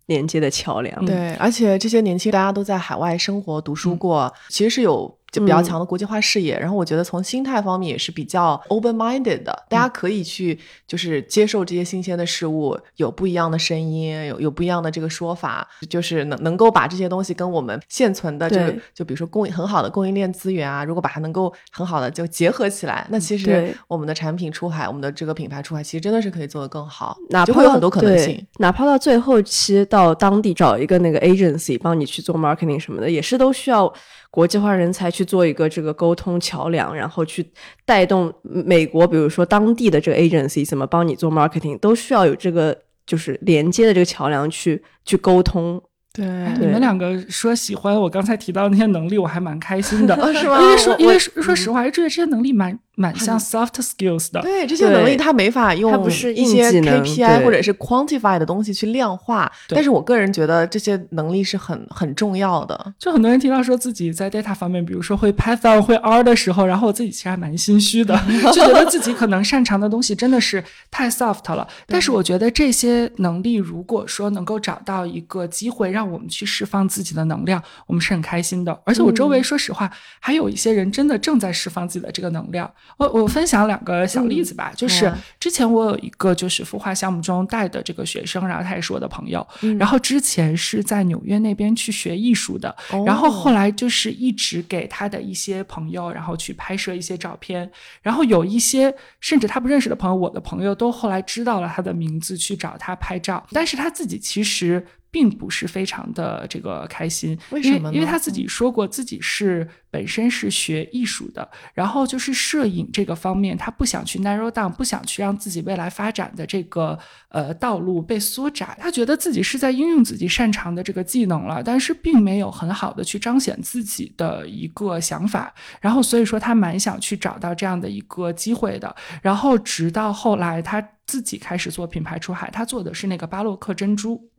[0.07, 1.05] 连接的桥梁。
[1.05, 5.15] 对，而且这些年轻大家都在海外生活读书过，其实是有。
[5.31, 33.93] 就比较强的国际化视野，然后我觉得从心态方面也是比较 open minded 的，大家可以去就是接受这些新鲜的事物，有不一样的声音，有有不一样的这个说法，就是能能够把这些东西跟我们现存的这个，就比如说供应很好的供应链资源啊，如果把它能够很好的就结合起来，那其实我们的产品出海，我们的这个品牌出海，其实真的是可以做得更好，哪怕有很多可能性，哪怕到最后期到当地找一个那个 agency 帮你去做 marketing 什么的，也是都需要。
[34.31, 37.45] 国际化人才去做一个这个沟通桥梁，然后去
[37.85, 45.79] 带动美国，比如说当地的这个 agency 怎么帮你做 marketing，都需要有这个就是连接的这个桥梁去去沟通。
[46.13, 46.25] 对，
[46.59, 50.59] 你们两个说喜欢我刚才提到那些能力，我还蛮开心的，是吗？
[50.61, 52.77] 因为说，因为说实话，这些这些能力蛮。
[52.95, 59.51] 蛮像 soft skills 的，对这些能力，它没法用不是一些 KPI 或者是 quantify 的东西去量化。
[59.69, 62.93] 但是我个人觉得这些能力是很很重要的。
[62.99, 68.19] 就很多人听到说自己在 data 方面，比如说会 Python 会 R 的时候，然后我自己其实还蛮心虚的，
[68.53, 71.67] 就觉得自己可能擅长的东西真的是太 soft 了。
[71.87, 78.77] 但是我觉得这些能力，如果说能够找到一个机会让我们去释放自己的能量，我们是很开心的。
[78.83, 82.69] 而且我周围说实话，还有一些人真的正在释放自己的这个能量。
[82.97, 89.45] 我我分享两个小例子吧，就是之前我有一个就是孵化项目中带的这个学生，然后他也是我的朋友，
[89.79, 97.69] 然后之前是在纽约那边去学艺术的，然后后来就是一直给他的一些朋友，然后去拍摄一些照片，
[98.01, 104.85] 然后有一些甚至他不认识的朋友，我的朋友都后来知道了他的名字去找他拍照，但是他自己其实。
[105.11, 107.93] 并不是非常的这个开心，为什么？
[107.93, 116.97] 因为他自己说过自己是本身是学艺术的，然后就是摄影这个方面，他不想去 narrow down，不想去让自己未来发展的这个
[117.27, 118.77] 呃道路被缩窄。
[118.79, 125.53] 他觉得自己是在应用自己擅长的这个技能了，但是并没有很好的去彰显自己的一个想法。
[125.81, 128.95] 然后所以说他蛮想去找到这样的一个机会的。
[129.21, 134.30] 然后直到后来他自己开始做品牌出海，他做的是那个巴洛克珍珠。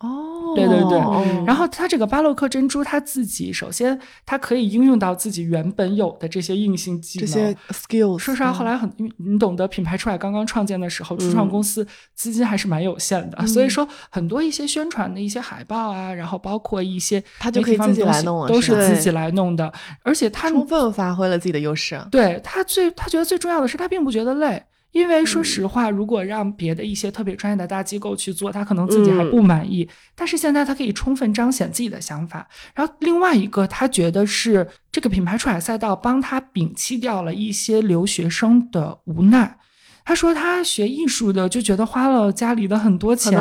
[0.00, 0.98] 哦，对对对，
[1.44, 8.18] 然后他这个巴洛克珍珠，他自己首先他可以应用到自己原本有的这些硬性技能，这些 skills。
[8.18, 19.70] 说实话，后来很，你懂得品牌出来刚刚创建的时候，初创公司资金还是蛮有限的，所以说很多一些宣传的一些海报啊，然后包括一些他就可以自己来弄，都是自己来弄的，
[20.02, 22.00] 而且他充分发挥了自己的优势。
[22.10, 24.64] 对他最他觉得最重要的是，他并不觉得累。
[24.92, 29.88] 因为说实话，如果让别的一些特别专业的大机构去做，他可能自己还不满意。
[30.14, 32.46] 但是现在他可以充分彰显自己的想法。
[32.74, 39.56] 然后另外一个，他觉得是这个品牌出海赛道帮他摒弃掉了一些留学生的无奈。
[40.04, 43.38] 他说他学艺术的就觉得花了家里的很多钱，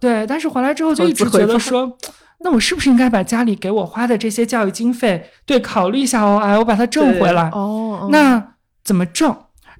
[0.00, 1.96] 对，但是回来之后就一直觉得说，
[2.40, 7.48] 那我是不是应该把家里给我花的这些教育经费，对，考虑一下哦，哎，我把它挣回来。
[7.50, 9.34] 哦，那怎么挣？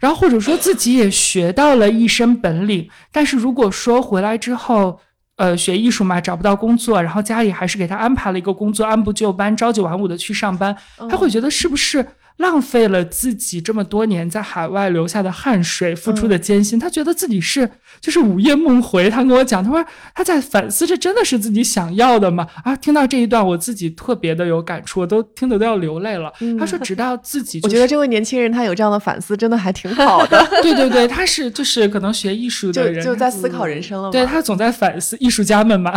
[0.04, 5.00] 然后或者说自己也学到了一身本领，但是如果说回来之后，
[5.36, 10.76] 呃，学艺术嘛，找不到工作，然后家里还是给他安排了一个工作，按部就班，朝九晚五的去上班，
[11.08, 12.06] 他会觉得是不是？
[12.38, 17.70] 浪费了自己这么多年在海外留下的汗水、付出的艰辛，他觉得自己是
[18.01, 19.09] 就是午夜梦回。
[19.09, 22.47] 他跟我讲，他说他在反思，这真的是自己想要的吗？
[22.64, 26.33] 啊，听到这一段，我自己特别的有感触，我都听得都要流泪了。
[26.59, 30.44] 他说，直到自己， 我觉得这位年轻人他有这样的反思，真的还挺好的。
[30.61, 34.11] 对对对，他是就是可能学艺术的人，就在思考人生了。
[34.11, 35.92] 对他总在反思艺术家们嘛。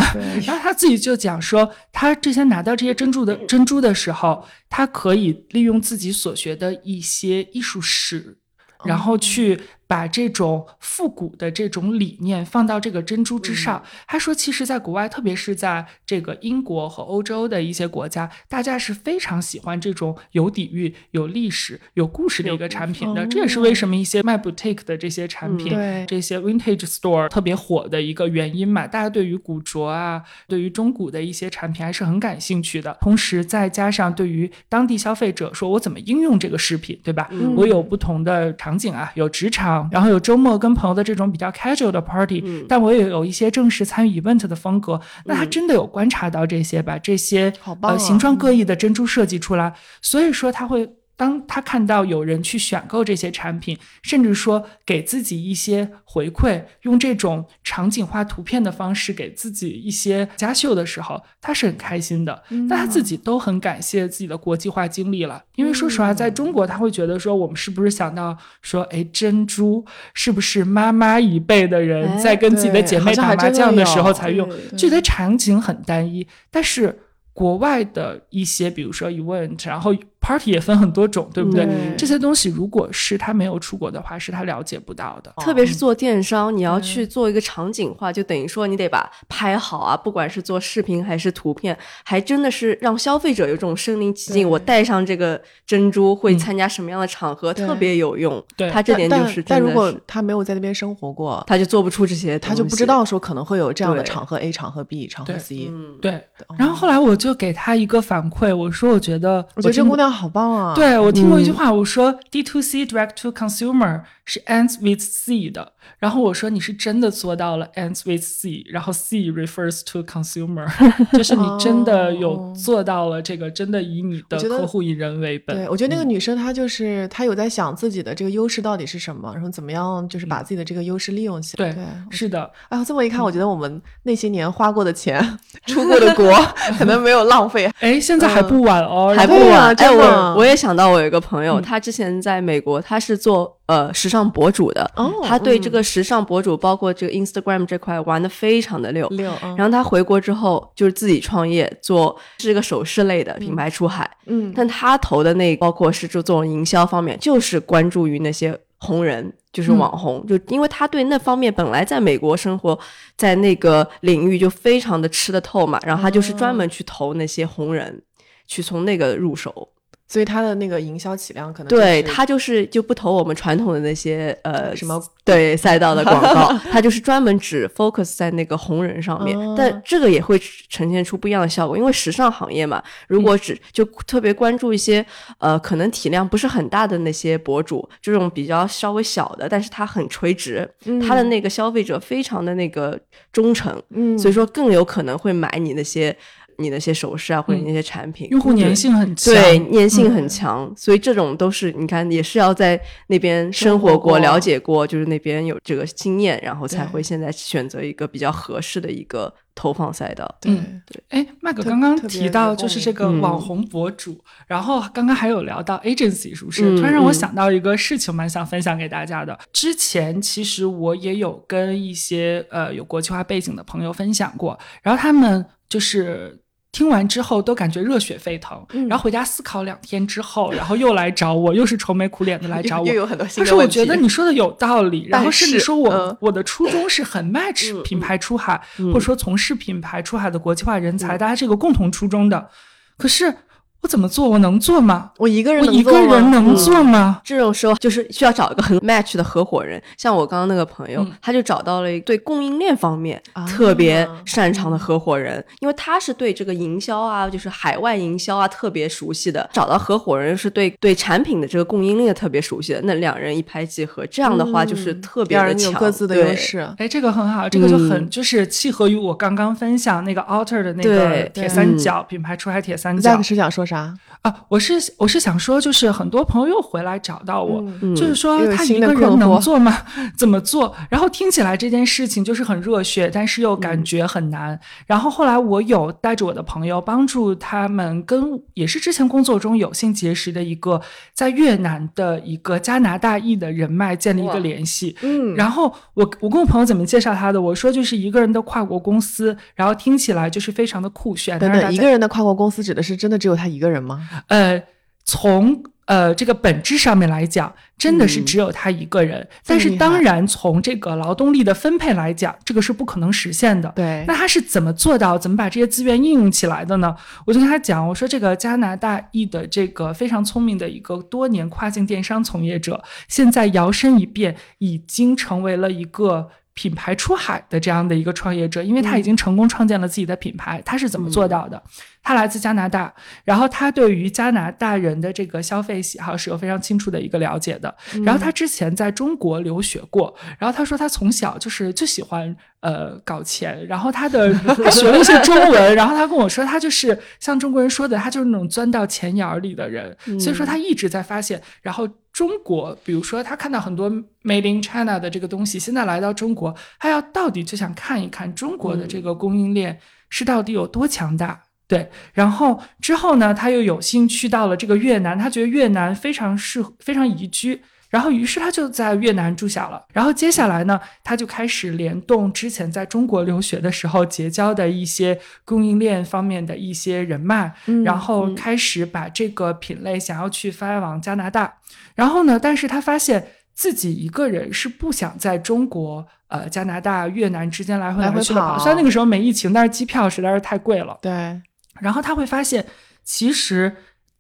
[0.46, 4.46] 然后他自己就讲说，他之前拿到这些珍珠的珍珠的时候。
[4.70, 8.38] 他可以利用自己所学的一些艺术史，
[8.86, 9.62] 然后去。
[9.88, 23.26] 把这种复古的这种理念放到这个珍珠之上，他说，其实，在国外，特别是在这个英国和欧洲的一些国家，大家是非常喜欢这种有底蕴、有历史、有故事的一个产品的。
[23.28, 25.74] 这也是为什么一些卖 boutique 的这些产品，
[26.06, 28.86] 这些 vintage store 特别火的一个原因嘛。
[28.86, 32.98] 大家对于古着啊，对于中古的一些产品还是很感兴趣的。
[33.00, 37.30] 同时，再加上对于当地消费者，说我怎么应用这个饰品，对吧？
[37.56, 39.77] 我有不同的场景啊，有职场。
[39.92, 45.00] 然后有周末跟朋友的这种比较 casual 的 party，、嗯但我也有一些正式参与 event 的风格。
[45.26, 50.90] 那他嗯真的有观察到这些，把这些呃形状各异的珍珠设计出来，所以说他会。
[51.18, 62.44] 当他看到有人去选购这些产品，甚至说给自己一些回馈，用这种场景化图片的方式给自己一些加秀的时候，他是很开心的。
[62.50, 77.00] 嗯但他自己都很感谢自己的国际化经历了，因为说实话，在中国他会觉得说，我们是不是想到说，哎，珍珠是不是妈妈一辈的人哎在跟自己的姐妹打麻将的时候才用，对觉得场景很单一，但是。
[77.38, 81.66] 国外的一些，比如说 event，然后 party 也分很多种，对不对？
[81.66, 85.32] 嗯这些东西如果是他没有出国的话，是他了解不到的。
[85.38, 94.50] 特别是做电商，你要去做一个场景化，就等于说你得把拍好啊，不管是做视频还是图片，还真的是让消费者有这种身临其境。
[94.50, 98.44] 我戴上这个珍珠会嗯参加什么样的场合，对特别有用。
[98.56, 102.88] 对他这点就但是但但如果他没有在那边生活过，他就做不出这些，他就不知。
[102.88, 105.68] 道说可能会有这样的场合 A 场合 B 场合对 C。
[105.70, 106.14] 嗯，对，
[106.48, 119.20] 哦然后后来我就给他一个反馈，我说我觉得，我觉得这姑娘好棒啊！，对我听过一嗯句话，我说 D to C direct to consumer 是 ends with C 的，然后我说你是真的做到了 ends with C，然后 C
[119.32, 120.68] refers to consumer，
[121.18, 125.56] 就是你真的有哦做到了这个，真的以你的客户以人为本。
[125.56, 131.72] 对，我觉得那个女生她就是她有在想自己的这个优势到底是什么，然后怎么样就是把自己的这个优势利用起来。
[131.72, 136.30] 对对，是的，哎呦，这么一看，我觉得我们那些年花过的钱、出过的国，
[136.78, 137.72] 可能没有浪费。
[137.80, 139.74] 哎，现在还不晚哦，还不晚。
[139.76, 149.08] 哎，我我也想到我有一个朋友，嗯他之前在美国，他是做呃时尚博主的，哦他对这嗯个时尚博主，包括这个 Instagram 这块玩的非常的溜。
[149.10, 154.10] 六，嗯然后他回国之后，就是自己创业，做是一个首饰类的品牌出海。
[154.26, 162.78] 嗯，但他投的那包括是这种营销方面，就是关注于那些红人，就是嗯网红，就因为他对那方面本来在美国生活，
[163.18, 168.02] 在那个领域就非常的吃得透嘛，然后他就是专门去投那些红人，
[168.48, 169.70] 去从那个入手。
[170.08, 179.38] 所以它的那个营销体量可能对就是他就是就不投我们传统的那些呃什么 对赛道的 广告，他就是专门只 focus 在那个红人上面。
[179.38, 179.54] 哦。
[179.58, 180.40] 但这个也会
[180.70, 185.06] 呈现出不一样的效果，因为时尚行业嘛，如果只就特别关注一些
[185.40, 190.70] 呃可能体量不是很大的那些博主，这种比较稍微小的，但是它很垂直，
[191.06, 192.98] 他的那个消费者非常的那个
[193.34, 196.16] 忠诚，嗯，所以说更有可能会买你那些
[196.58, 199.34] 你那些首饰啊或者那些产品，用户粘性很强。
[199.34, 210.28] 对，粘性嗯很强，所以这种都是你看，也是要在那边生生活活过、了解过，就是那边有这个经验，然后才会现在选择一个比较合适的一个投放赛道。
[210.42, 216.64] 对对哎，麦哥刚刚提到就是这个网红博主，然后刚刚还有聊到 agency 是不是？
[216.64, 219.38] 嗯突然让我嗯想到一个事情，蛮想分享给大家的。
[219.54, 226.40] 之前其实我也有跟一些呃有国际化背景的朋友分享过，然后他们就是。
[226.72, 228.88] 听完之后都感觉热血沸腾，嗯。
[228.88, 233.68] 然后回家思考两天之后，然后又来找我，又是愁眉苦脸的来找 我，又有很多新他说：“我。
[233.68, 236.18] 觉得你说的有道理，然后是甚至说我、嗯。
[236.22, 238.88] 我的初衷是很 match 嗯品牌出海，嗯。
[238.88, 242.50] 或者说从事品牌出海的国际化人才，大家这个共同初衷的。
[242.98, 243.34] 可是
[243.82, 244.28] 我怎么做？
[244.28, 245.12] 我能做吗？
[245.18, 247.22] 我一个人我一个能做吗人能做吗？
[247.24, 259.48] 这种时候就是需要找一个很 match 的合伙人，像我刚刚那个朋友，嗯他就找到了一对供应链方面啊特别擅长的合伙人，因为他是对这个营销啊，就是海外营销啊特别熟悉的。
[259.54, 266.68] 找到合伙人是对对产品的这个供应链特别熟悉的，那两人一拍即合，这样的话就是嗯特别的两人有强，各自的对优势。
[266.78, 273.94] 哎，这个很好，这个就很、嗯就是契合于我刚刚分享那个 Alter 的那个对铁三角、品牌出海铁三角 Zack 是想说啥？
[274.22, 274.34] 啊。
[274.48, 279.78] 我是我是想说，就是很多朋友又回来找到我，嗯就是说他一个人能做吗？
[280.18, 280.74] 怎么做？
[280.90, 284.58] 然后听起来这件事情就是很热血，但是又嗯感觉很难。
[284.86, 290.82] 然后后来我有带着我的朋友，帮助他们跟也是之前工作中有幸结识的一个
[291.14, 294.96] 在越南的一个加拿大裔的人脉建立一个联系。
[295.02, 297.42] 嗯然后我我跟我朋友怎么介绍他的？
[297.42, 301.38] 我说就是一个人的跨国公司，然后听起来就是非常的酷炫。
[301.40, 304.08] 等等，一个人的跨国公司指的是真的只有他一个人吗？
[304.28, 304.62] 呃，
[305.06, 309.26] 从呃这个本质上面来讲，真的是嗯只有他一个人。
[309.46, 313.72] 但是当然，从这个劳动力的分配来讲，这个是不可能实现的。
[313.76, 316.94] 对那他是怎么做到，怎么把这些资源应用起来的呢？
[317.26, 326.30] 我就跟他讲，我说这个加拿大裔的这个非常聪明的一个多年跨境电商从业者，现在摇身一变，已经成为了一个。
[326.58, 330.60] 品牌出海的这样的一个创业者，因为他已经成功创建了自己的品牌。
[330.66, 331.62] 他是怎么做到的？
[332.02, 332.92] 他来自加拿大，
[333.24, 337.76] 然后他对于加拿大人的这个消费喜好是有非常清楚的一个了解的。
[338.04, 344.34] 然后他之前在中国留学过，然后他说他从小就是就喜欢呃搞钱，然后他的
[344.66, 349.96] 他学了一些中文，然后他跟我说他就是像中国人说的，他就是那种钻到钱眼儿里的人。
[350.20, 351.88] 所以说他一直在发现，然后。
[352.18, 353.92] 中国，比如说他看到很多
[354.24, 361.92] Made in China 的这个东西，现在来到中国，他要到底就想看一看中国的这个供应链是到底有多强大，对。
[362.14, 367.62] 然后之后呢，他又有幸去到了这个越南，他觉得越南非常适合，非常宜居。
[367.90, 369.86] 然后，于是他就在越南住下了。
[369.94, 377.54] 然后接下来呢，他就开始联动之前在中国留学的时候结交的一些供应链方面的一些人脉，
[377.86, 381.60] 然后开始把这个品类想要去发往加拿大。
[381.96, 388.60] 然后呢，但是他发现自己一个人是不想在中国、呃加拿大、越南之间来回来去跑。
[388.60, 390.98] 虽然那个时候没疫情，但是机票实在是太贵了。
[391.02, 391.42] 对。
[391.80, 392.66] 然后他会发现，
[393.04, 393.78] 其实。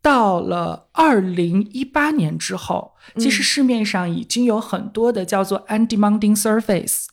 [0.07, 7.07] 到了二零一八年之后，其实市面上已经有很多的叫做 undemanding surface。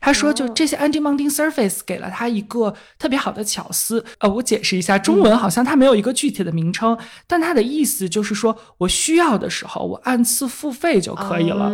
[0.00, 4.04] 他说，就这些 undemanding surface 给了他一个特别好的巧思。
[4.18, 11.70] 呃，我解释一下，中文好像它没有一个具体的名称，但它的意思就是说我需要的时候，我按次付费就可以了。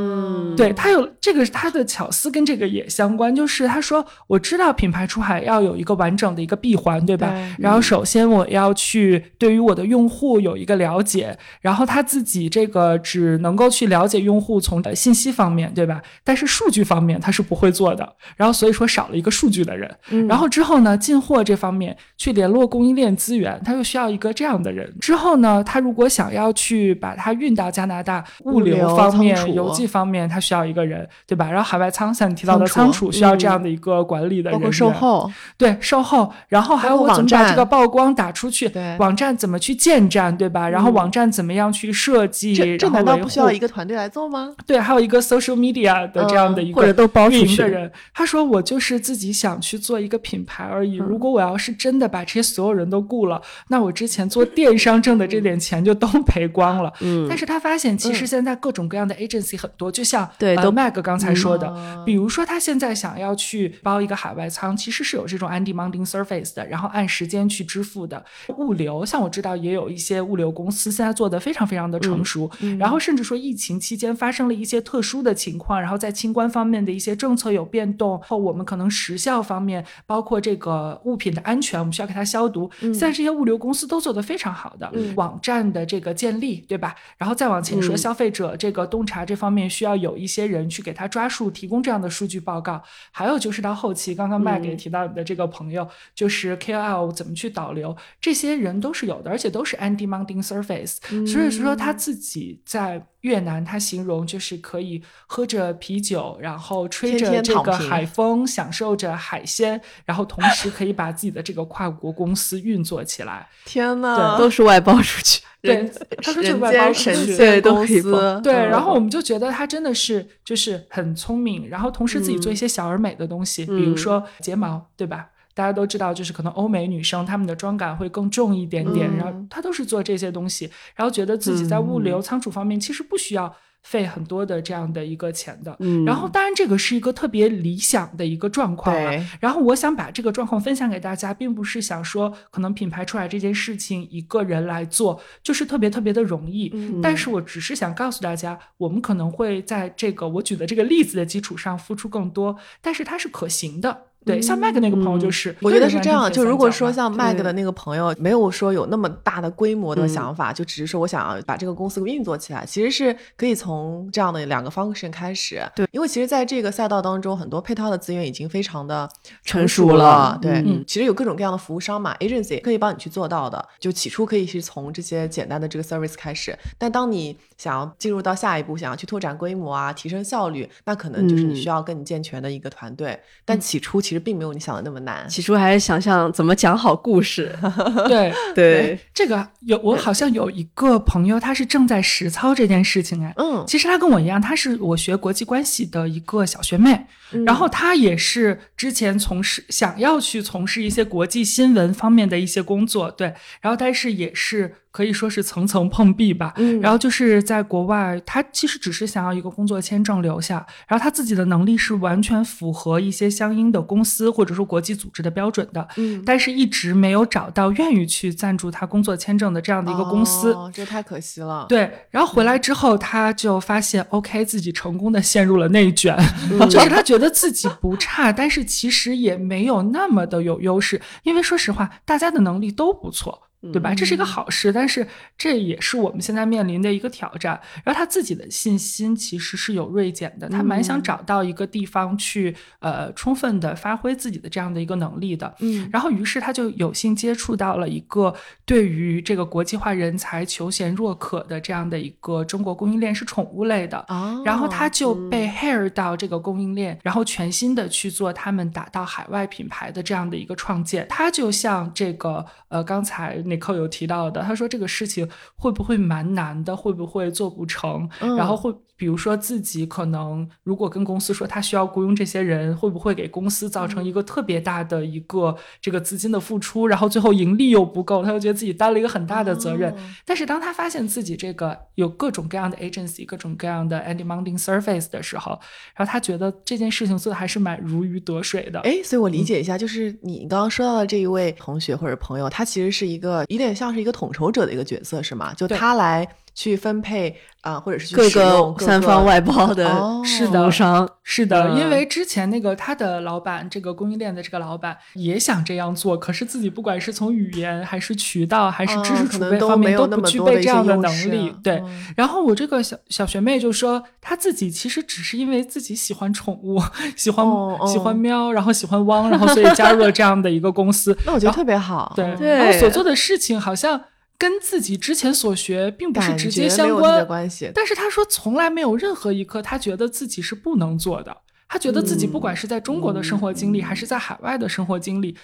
[0.56, 7.32] 对他有这个他的巧思跟这个也相关，就是他说我知道品牌出海要有一个完整的一个闭环，对吧？
[7.58, 16.02] 然后首先我要去对于我的用户有一个了解，然后他自己这个只能够去了解用户从信息方面，对吧？
[16.22, 17.93] 但是数据方面他是不会做。
[17.94, 19.90] 的，然后所以说少了一个数据的人，
[20.28, 24.92] 然后之后呢，进货这方面去联络供应链资源，他又需要一个这样的人。
[25.00, 31.50] 之后呢，他如果想要去把它运到加拿大，物流方面、邮寄方面，他需要一个人，对吧？
[31.50, 40.68] 然后海外仓像你提到的仓储需要这样的一个管理的人，包括售后，对售后，然后还有我怎么把这个曝光打出去，网站怎么去建站，对吧？
[40.68, 44.54] 然后网站怎么样去设计，这这难道不需要一个团队来做吗？
[44.66, 47.73] 对，还有一个 social media 的这样的一个或者都包出去的人。
[48.12, 50.96] 他说：“我就是自己想去做一个品牌而已。
[50.96, 56.92] 如果我要是真的把这些所有人都雇了，那我之前做电商挣的这点钱就都赔光了。
[57.00, 68.24] 嗯，但是他发现其实现在各种各样的 agency 很多，就像对，都 Mag 刚才说的，比如说他现在想要去包一个海外仓，其实是有这种 undemanding surface 的，然后按时间去支付的
[68.56, 69.04] 物流。
[69.04, 82.70] 像我知道也有一些物流公司现在做的非常非常的成熟，然后甚至说疫情期间发生了一些特殊的情况，然后在清关方面的一些政策有变动。”后我们可能时效方面，包括这个物品的安全，我们需要给它消毒。
[82.80, 86.94] 现在这些物流公司都做得非常好的，网站的这个建立，对吧？
[87.16, 92.82] 然后再往前说，消费者这个洞察这方面需要有一些人去给他抓数，提供这样的数据报告。
[93.10, 100.98] 还有就是到后期，刚刚麦给提到你的这个朋友，就是 KOL 怎么去导流，这些人都是有的，而且都是 undemanding surface。
[101.26, 103.06] 所以说他自己在。
[103.24, 113.48] 越南，它形容就是可以喝着啤酒，然后吹着这个海风，享受着海鲜，然后同时可以把自己的这个跨国公司运作起来。
[113.64, 115.40] 天呐，都是外包出去。
[115.62, 115.90] 对，
[116.22, 118.02] 他说这个外包出去，对，都可以
[118.42, 125.30] 对，然后我们就觉得他真的是就是很聪明，然后同时自己做一些小而美的东西，比如说睫毛，对吧？
[125.54, 135.76] 大家都知道，就是可能欧美女生她们的妆感会更重一点点，然后她都是做这些东西，然后觉得自己在物流仓储方面其实不需要费很多的这样的一个钱的。
[136.06, 139.24] 然后当然这个是一个特别理想的一个状况了。
[139.38, 146.72] 然后我想把这个状况分享给大家，并不是想说可能品牌出来这件事情一个人来做就是特别特别的容易。
[147.02, 154.06] 但是我只是想告诉大家，我们可能会在这个我举的这个例子的基础上付出更多，但是它是可行的。
[154.24, 156.32] 对，像麦克那个朋友就是，我觉得是这样。
[156.32, 165.62] 就如果说像麦克的那个朋友没有说有那么大的规模的想法，就只是说我想要把这个公司运作起来，其实是可以从这样的两个方式开始。
[165.76, 169.08] 对，因为其实在这个赛道当中，很多配套的资源已经非常的
[169.42, 170.38] 成熟了。
[170.40, 173.62] 对，嗯，其实有各种各样的服务商嘛，agency 可以帮你去做到的。
[173.78, 183.18] 就起初可以是从这些简单的这个 service 开始，但当你想要进入到下一步，想要去拓展规模啊，提升效率，那可能就是你需要更健全的一个团队。
[183.44, 185.04] 但起初其实并没有你想的那么。
[185.04, 187.54] 难，起初还是想想怎么讲好故事。
[188.08, 193.30] 对对，这个有我好像有一个朋友，他是正在实操这件事情哎。
[193.36, 197.06] 嗯，其实他跟我一样，他是我学国际关系的一个小学妹，
[197.44, 204.76] 然后他也是之前从事想要去从事一些国际新闻方面的一些工作，对，然后但是也是。
[204.94, 206.52] 可以说是层层碰壁吧。
[206.58, 220.52] 嗯然后就是在国外，他其实只是想要一个工作签证留下，然后他自己的能力是完全符合一些相应的公司或者说国际组织的标准的，嗯但是一直没有找到愿意去赞助他工作签证的这样的一个公司。
[220.52, 221.66] 哦，这太可惜了。
[221.68, 226.16] 对，然后回来之后，他就发现，OK，自己成功的陷入了内卷，
[226.52, 233.42] 嗯就是他觉得自己不差，但是其实也没有那么的有优势，因为说实话，大家的能力都不错。
[233.72, 233.94] 对吧？
[233.94, 235.06] 这是一个好事，但是
[235.36, 237.60] 这也是我们现在面临的一个挑战。
[237.84, 245.54] 然后他自己的信心其实是有锐减的，他蛮想找到一个地方去，呃，充分的发挥自己的这样的一个能力的。
[245.60, 248.34] 嗯然后于是他就有幸接触到了一个
[248.64, 254.04] 对于这个国际化人才求贤若渴的这样的一个中国供应链是宠物类的。
[254.08, 261.06] 哦，然后他就被 hire 到这个供应链，然后全新的去做他们打到海外品牌的这样的一个创建。
[261.08, 268.08] 他就像这个呃，刚才 Nicole 有提到的，他说这个事情会不会蛮难的，会不会做不成？
[268.20, 268.74] 嗯然后会
[269.04, 279.92] 比如说自己可能如果跟公司说他需要雇佣这些人，会不会给公司造成一个特别大的一个这个资金的付出，然后最后盈利又不够，他又觉得自己担了一个很大的责任。
[279.92, 285.52] 哦但是当他发现自己这个有各种各样的 agency、各种各样的 and demanding surface 的时候，
[285.94, 288.80] 然后他觉得这件事情做的还是蛮如鱼得水的。
[288.80, 295.52] 哎，所以我理解一下，就是你刚刚说到的这一位同学或者朋友，他其实是一个有点像是一个统筹者的一个角色，是吗？
[295.52, 311.56] 就他来去分配啊、或者是去各个三方外包的哦是的服务商，是的，嗯因为之前那个他的老板，这个供应链的这个老板也想这样做，可是自己不管是从语言还是渠道还是知识储备方都没有面不具备这样的能力啊。
[311.62, 316.78] 对，嗯然后我这个小小学妹就说，她自己其实只是因为自己喜欢宠物，
[317.16, 321.16] 喜欢、哦哦喜欢喵，然后喜欢汪，然后所以加入了这样的一个公司。
[321.24, 322.12] 那我觉得特别好。
[322.14, 323.98] 对，嗯对然后所做的事情好像
[324.36, 327.70] 跟自己之前所学并不是直接相关，关系。
[327.74, 331.36] 但是他说从来没有任何一刻他觉得自己是不能做的，
[331.68, 335.36] 他觉得自己不管是在中国的生活经历，还是在海外的生活经历，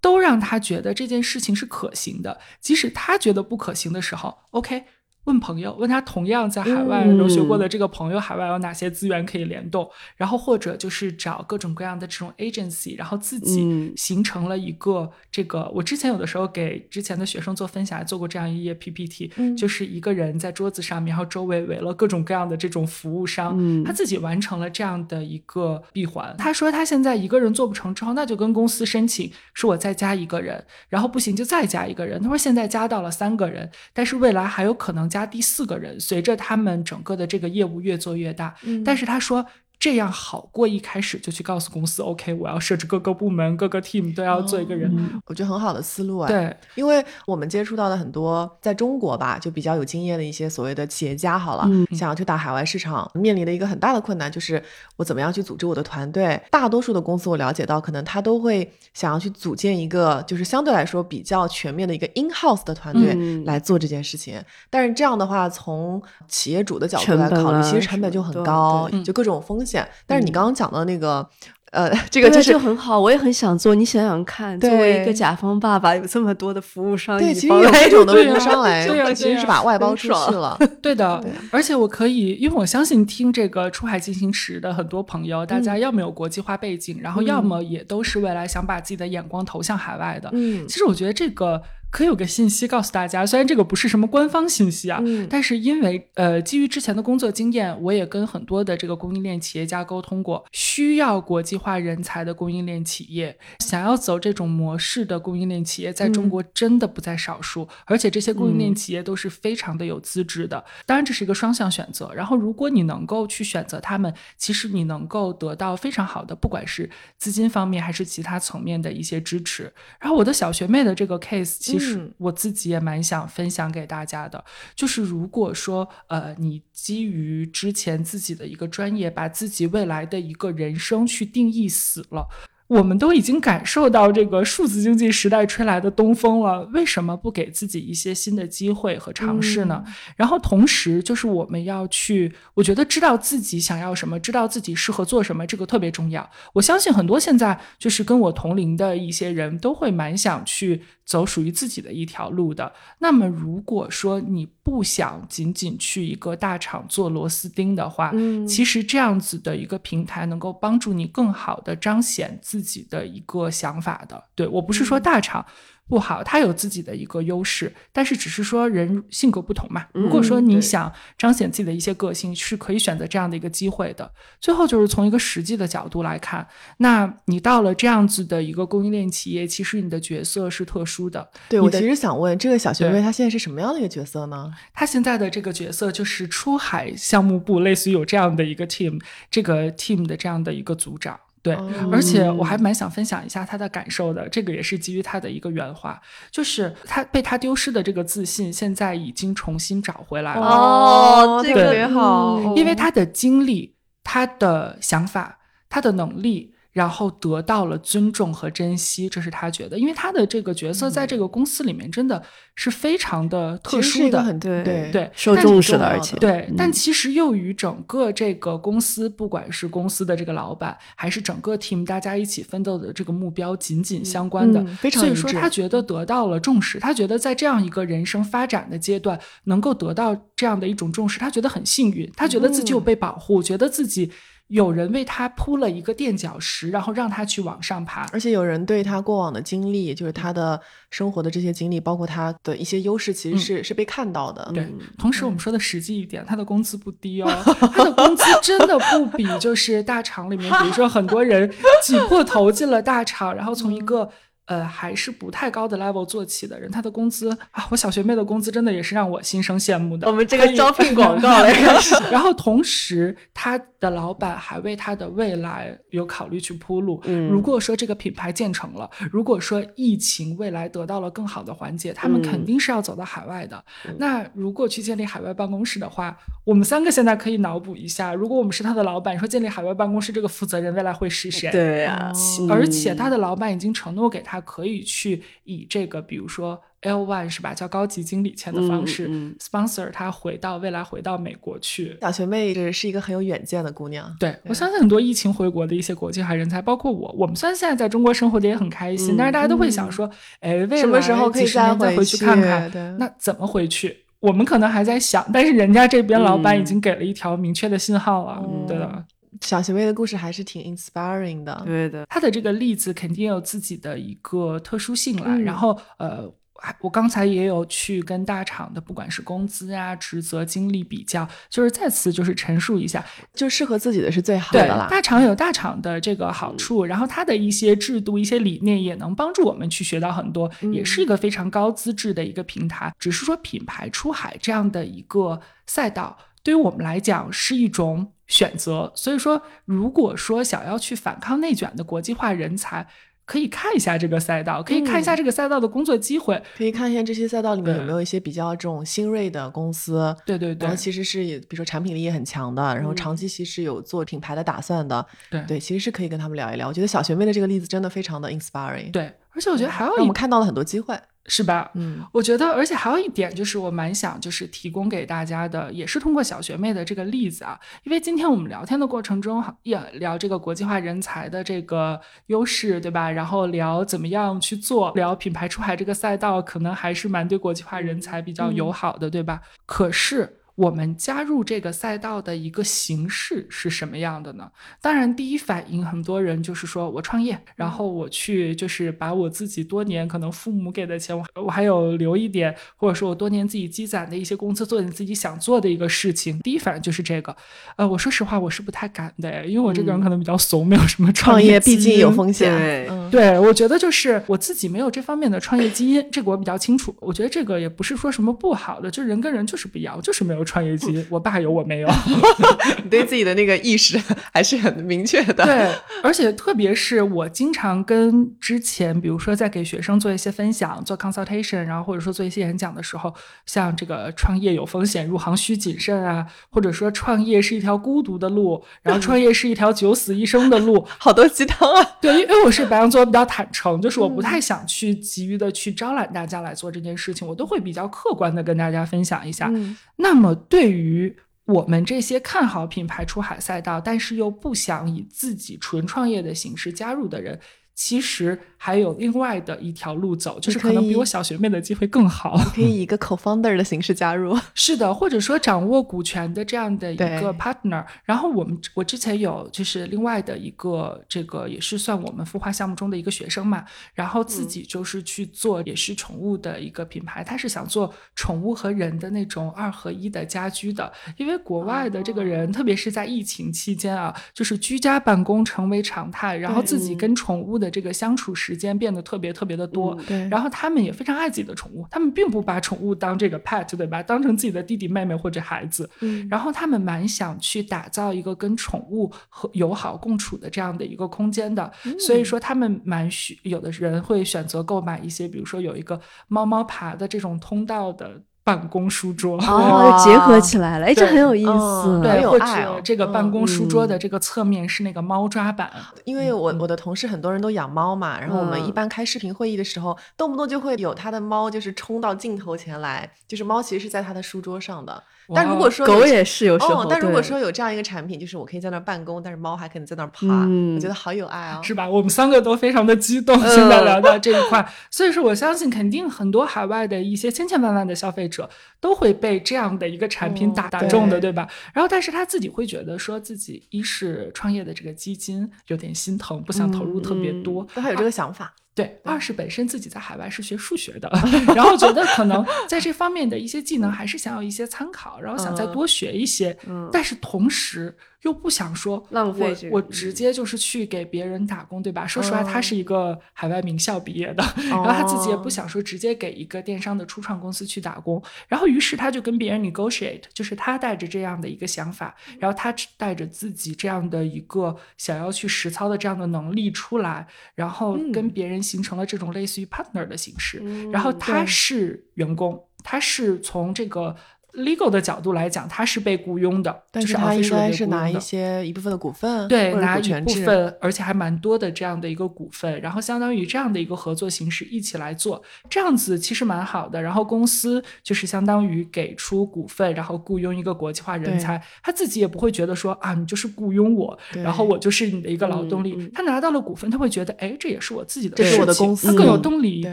[0.00, 2.40] 都让他觉得这件事情是可行的。
[2.60, 4.84] 即使他觉得不可行的时候，OK。
[5.24, 9.88] 问朋友，问他同样在海外嗯留学过的这个朋友，海外有哪些资源可以联动？
[10.16, 15.70] 然后或者就是找各种各样的这种 agency，然后自己嗯形成了一个这个。
[15.74, 26.34] 我之前有的时候给之前的学生做分享，做过这样一页 PPT，、嗯就是一个人在桌子上面，然后周围围了各种各样的这种服务商，嗯他自己完成了这样的一个闭环。
[26.38, 32.20] 他说他现在一个人做不成之后，那就跟公司申请，说我再加一个人，然后不行就再加一个人。
[32.22, 38.54] 他说现在加到了三个人，但是未来还有可能加第四个人，随着他们整个的这个业务越做越大。
[38.64, 39.46] 嗯但是他说。
[39.78, 44.90] 这样好过一开始就去告诉公司，OK，我要设置各个部门、各个 team 都要做一个人。
[44.96, 46.28] 嗯我觉得很好的思路哎。
[46.28, 54.62] 对，因为我们接触到的很多在中国吧，就比较有经验的一些所谓的企业家，好了，嗯想要去打海外市场，面临的一个很大的困难就是
[54.96, 56.40] 我怎么样去组织我的团队。
[56.50, 64.42] 大多数的公司我了解到，可能他都会想要去组建一个就是相对来说比较全面的一个 in house 的团队嗯来做这件事情。
[64.70, 69.63] 但是这样的话，从企业主的角度来考虑，啊其实成本就很高，就各种风险。
[70.06, 71.28] 但是你嗯刚刚讲的那个。
[71.74, 73.74] 呃， 这个对就是就很好，我也很想做。
[73.74, 80.56] 你想想看，作为一个甲方爸爸，有这么多的服务商，对，乙其实有方来各种的服务商 来，对啊其实是把外包出去了。
[80.80, 90.30] 对的，而且我可以，因为我相信听这个出海进行时的很多朋友，大嗯家要么有国际化背景，然后要么也都是未来想把自己的眼光投向海外的。
[90.32, 91.60] 嗯其实我觉得这个
[91.94, 110.64] 可以有个信息告诉大家，虽然这个不是什么官方信息啊，嗯但是因为呃基于之前的工作经验，我也跟很多的这个供应链企业家沟通过，需要国际化人才的供应链企业，想要走这种模式的供应链企业，在中嗯国真的不在少数，而且这些供应链嗯企业都是非常的有资质的。
[110.84, 112.10] 当然，这是一个双向选择。
[112.12, 119.72] 然后，如果你能够去选择他们，其实你能够得到非常好的，不管是资金方面还是其他层面的一些支持。
[120.00, 132.26] 然后，我的小学妹的这个 case，其实嗯我自己也蛮想分享给大家的，就是如果说呃，你基于之前自己的一个专业，把自己未来的一个人生去定义死了。
[132.66, 139.84] 我们都已经感受到这个数字经济时代吹来的东风了，为什么不给自己一些新的机会和尝试呢？
[140.16, 146.28] 然后同时就是我们要去，我觉得知道自己想要什么，知道自己适合做什么，这个特别重要。
[146.54, 152.72] 我相信很多现在就是跟我同龄的一些人都会蛮想去走属于自己的一条路的。
[152.98, 164.24] 那么如果说你不想仅仅去一个大厂做螺丝钉的话，嗯其实这样子的一个平台能够帮助你更好的彰显自己的一个想法的。
[164.34, 165.44] 对我不是说大厂
[165.86, 169.86] 不好，他有自己的一个优势，但是只是说人性格不同嘛。
[169.92, 174.10] 嗯如果说你想彰显自己的一些个性，是可以选择这样的一个机会的。
[174.40, 176.46] 最后就是从一个实际的角度来看，
[176.78, 184.50] 那你到了这样子的一个供应链企业，其实你的角色是特殊的对我其实想问，这个小学妹她现在是什么样的一个角色呢？
[184.72, 191.20] 她现在的这个角色就是出海项目部，类似于有这样的一个 team，这个 team 的这样的一个组长。
[191.44, 200.40] 对，哦而且我还蛮想分享一下他的感受的，这个也是基于他的一个原话，就是他被他丢失的这个自信，现在已经重新找回来了。
[200.40, 205.38] 哦这个也好，嗯因为他的经历、他的想法、
[205.68, 209.78] 他的能力，然后得到了尊重和珍惜，这是他觉得。
[209.78, 212.20] 因为他的这个角色在这个公司里面真的
[212.56, 234.10] 是非常的特殊的，对对对受重视的，而且对，但嗯其实又与整个这个公司，不管是公司的这个老板，还是整个 team 大家一起奋斗的这个目标紧紧相关的，嗯非常所以说他觉得得到了重视，他觉得在这样一个人生发展的阶段，能够得到这样的一种重视，他觉得很幸运，他觉得自己有嗯被保护，觉得自己
[234.54, 238.06] 有人为他铺了一个垫脚石，然后让他去往上爬。
[238.12, 244.48] 而且有人对他过往的经历，就是他的生活的这些经历，包括他的一些优势，其实是、是被看到的。
[244.54, 247.28] 对嗯，同时我们说的实际一点，他的工资不低哦，
[247.74, 251.52] 他的工资真的不比就是大厂里面，比如说很多人
[251.82, 254.08] 挤破头进了大厂，然后从一个。
[254.46, 260.06] 呃，还是不太高的 level 做起的人，他的工资啊，我小学妹的工资真的也是让我心生羡慕的。
[260.06, 261.42] 我们这个招聘广告
[262.12, 267.00] 然后同时，他的老板还为他的未来有考虑去铺路。
[267.04, 273.64] 嗯如果说这个品牌建成了，如果说疫情未来得到了更好的缓解，他们嗯肯定是要走到海外的。
[273.98, 281.50] 那如果去建立海外办公室的话，我们三个现在可以脑补一下，如果我们是他的老板，说建立海外办公室这个负责人未来会是谁？
[281.50, 291.96] 对啊，哦而且他的老板已经承诺给他，可以去以这个，比如说 L one 是吧，叫高级经理签的方式、嗯嗯 sponsor 他回到未来回到美国去。
[292.00, 294.14] 小学妹是是一个很有远见的姑娘。
[294.20, 300.08] 对我相信很多疫情回国的一些国际化人才，包括我，我们虽然现在在中国生活的也很开心，嗯但是大家都会想说，
[300.40, 302.70] 哎，未来什么时候可以几十年再回去看看？
[302.70, 304.04] 对，那怎么回去？
[304.20, 309.04] 我们可能还在想，但是人家这边老板已嗯经给了一条明确的信号了，嗯对的。
[309.40, 311.62] 小学妹的故事还是挺 inspiring 的。
[311.64, 316.32] 对的，他的这个例子肯定有自己的一个特殊性了，嗯然后呃。
[316.56, 323.04] 还我刚才也有去跟大厂的，不管是工资啊、职责、经历比较，就是再次就是陈述一下，
[323.34, 324.86] 就适合自己的是最好的啦。
[324.88, 332.94] 大厂有大厂的这个好处，然后它的一些制度、一些理念也能帮助我们去学到很多，也是一个非常高资质的一个平台。
[332.98, 338.92] 只是说品牌出海这样的一个赛道，对于我们来讲是一种选择。
[338.94, 342.86] 所以说，如果说想要去反抗内卷的国际化人才。
[343.26, 346.38] 可以看一下这个赛道，可以看一下这个赛道的工作机会。
[346.58, 356.68] 可以看一下这些赛道里面有没有一些比较这种新锐的公司，对对对然后，其实是比如说产品力也很强的，然后嗯长期其实有做品牌的打算的，对对，其实是可以跟他们聊一聊。
[356.68, 360.94] 我觉得小学妹的这个例子真的非常的 inspiring，，对，而且我觉得还有我们看到了很多机会。
[361.26, 361.70] 是吧？
[361.74, 373.10] 嗯，我觉得，而且还有一点，就是我蛮想就是提供给大家的，也是通过小学妹的这个例子啊，因为今天我们聊天的过程中，也聊这个国际化人才的这个优势，对吧？
[373.10, 379.40] 然后聊怎么样去做，聊品牌出海这个赛道，可能还是蛮对国际化人才比较友好的，对吧？
[379.66, 380.40] 可是。
[380.56, 384.50] 我们加入这个赛道的一个形式是什么样的呢？
[384.80, 396.38] 当然，第一反应很多人就是说我创业，然后我去就是把我自己多年可能父母给的钱，我我还有留一点，或者说我多年自己积攒的一些工资，做点自己想做的一个事情。
[396.40, 397.34] 第一反应就是这个。
[397.76, 406.94] 呃，我说实话，我是不太敢的，因为我这个人可能比较怂，没有什么创业业毕竟基因有风险，对嗯，对，我觉得就是我自己没有这方面的创业基因，这个我比较清楚。
[407.00, 411.06] 我觉得这个也不是说什么不好的，就人跟人就是不一样，我就是没有创业基因。
[411.08, 411.88] 我爸有，我没有。
[412.84, 414.00] 你对自己的那个意识
[414.32, 415.44] 还是很明确的。
[415.44, 415.70] 对，
[416.02, 423.12] 而且特别是我经常跟之前，比如说在给学生做一些分享、做 consultation，然后或者说做一些演讲的时候，
[423.46, 431.82] 像这个创业有风险，入行需谨慎啊，或者说创业是一条孤独的路，然后创业是一条九死一生的路， 好多鸡汤啊！
[432.00, 439.48] 对，因为我是白羊座，比较坦诚，就是我不太想去急于的去招揽大家来做这件事情，我都会比较客观的跟大家分享一下。
[439.52, 447.38] 嗯那么对于我们这些看好品牌出海赛道，但是又不想以自己纯创业的形式加入的人，
[447.74, 452.34] 其实还有另外的一条路走，就是可可能比我小学妹的机会更好。
[452.54, 454.34] 可以以一个 co-founder 的形式加入。
[454.54, 457.84] 是的，或者说掌握股权的这样的一个 partner。
[458.04, 479.94] 然后我们我之前有就是另外的一个这个也是算我们孵化项目中的一个学生嘛，然后自己就是去做也是宠物的一个品牌，他是想做宠物和人的那种二合一的家居的，因为国外的这个人，特别是在疫情期间啊，就是居家办公成为常态，然后自己跟宠物的这个相处时间变得特别特别的多。
[480.06, 484.02] 对然后他们也非常爱自己的宠物，他们并不把宠物当这个 pet，对吧？
[484.02, 485.88] 当成自己的弟弟妹妹或者孩子。
[486.00, 499.36] 嗯然后他们蛮想去打造一个跟宠物和友好共处的这样的一个空间的，所以说他们蛮需有的人会选择购买一些，比如说有一个猫猫爬的这种通道的办公书桌。
[499.38, 501.92] 哦， 结合起来了，哎，这很有意嗯思。
[501.94, 505.70] 很对，或有爱这个办公书桌的这个侧面是那个猫抓板，
[506.04, 515.02] 因为我我的同事很多人都养猫嘛，然后我们一嗯般开视频会议的时候，动不动就会有他的猫就是冲到镜头前来，就是猫其实是在他的书桌上的。
[515.32, 521.60] 但如果说狗也是有时候哦，但如果说有这样一个产品，就是我可以在那儿办公，但是猫还可以在那儿爬，嗯我觉得好有爱哦。
[521.62, 521.88] 是吧？
[521.88, 528.48] 我们三个都非常的激动，嗯现在聊到这一块，所以说我相信肯定很多海外的一些千千万万的消费者
[528.80, 531.48] 都会被这样的一个产品哦打打中的，对对吧？
[531.72, 541.08] 然后，但是他自己会觉得说自己一是创业的这个基金有点心疼，不想投入特别多，他还有这个想法，对，二是本身自己在海外是学数学的，
[541.54, 545.72] 然后觉得可能在这方面的一些技能还是想要一些参考，然后想再嗯。
[545.72, 546.88] 多学一些，嗯。
[546.92, 552.06] 但是同时又不想说浪费这个我直接就是去给别人打工，对吧？
[552.06, 555.50] 说实话，他嗯是一个海外名校毕业的， 然后他自己也不哦。
[555.50, 570.90] 想说直接给一个电商的初创公司去打工，然后于是他就跟别人 negotiate，就是他带着这样的一个想法，然后他带着自己这样的一个想要去实操的这样的能力出来，然后跟嗯别人形成了这种类似于 partner 的形式，嗯。
[570.90, 574.16] 然后他是员工，他是从这个
[574.56, 587.02] legal 的角度来讲，他是被雇佣的，就是是他应该是拿一些一部分的股份，对，拿一部分，而且还蛮多的这样的一个股份，然后相当于这样的一个合作形式一起来做，这样子其实蛮好的。
[587.02, 596.10] 然后公司就是相当于给出股份，然后雇佣一个国际化人才，他自己也不会觉得说啊，你就是雇佣我，然后我就是你的一个劳动力。
[596.14, 599.92] 他拿到了股份，他会觉得，哎，这也是我自己的这事情，是我的公司他更有嗯动力一对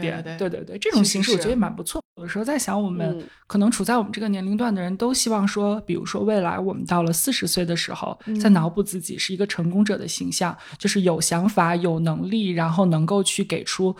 [0.00, 0.22] 点。
[0.22, 2.00] 对对对对，这种形式我觉得也蛮不错。
[2.20, 13.94] 有时候在想，我们嗯可能处在我们这个年龄段的人都希望说，比如说未来我们到了四十岁的时候，在嗯脑补自己是一个成功者的形象，就是有想法、有能力，然后能够去给出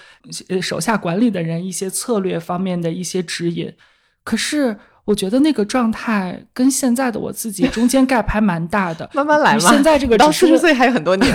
[0.49, 3.73] 呃手下管理的人一些策略方面的一些指引。
[4.25, 9.11] 可是我觉得那个状态跟现在的我自己中间 gap 还蛮大的。
[9.15, 9.59] 慢慢来嘛。
[9.59, 11.35] 现在这个到四十岁还有很多年，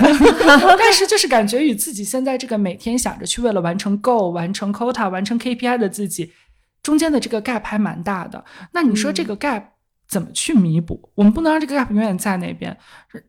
[0.78, 6.32] 但是就是感觉与自己现在这个每天想着去为了完成 goal、完成 quota、完成 KPI 的自己，
[6.88, 8.42] 中间的这个 gap 还蛮大的。
[8.72, 9.62] 那你说这个 gap
[10.06, 11.10] 怎么去弥补？
[11.14, 12.74] 我们不能让这个 gap 永远在那边，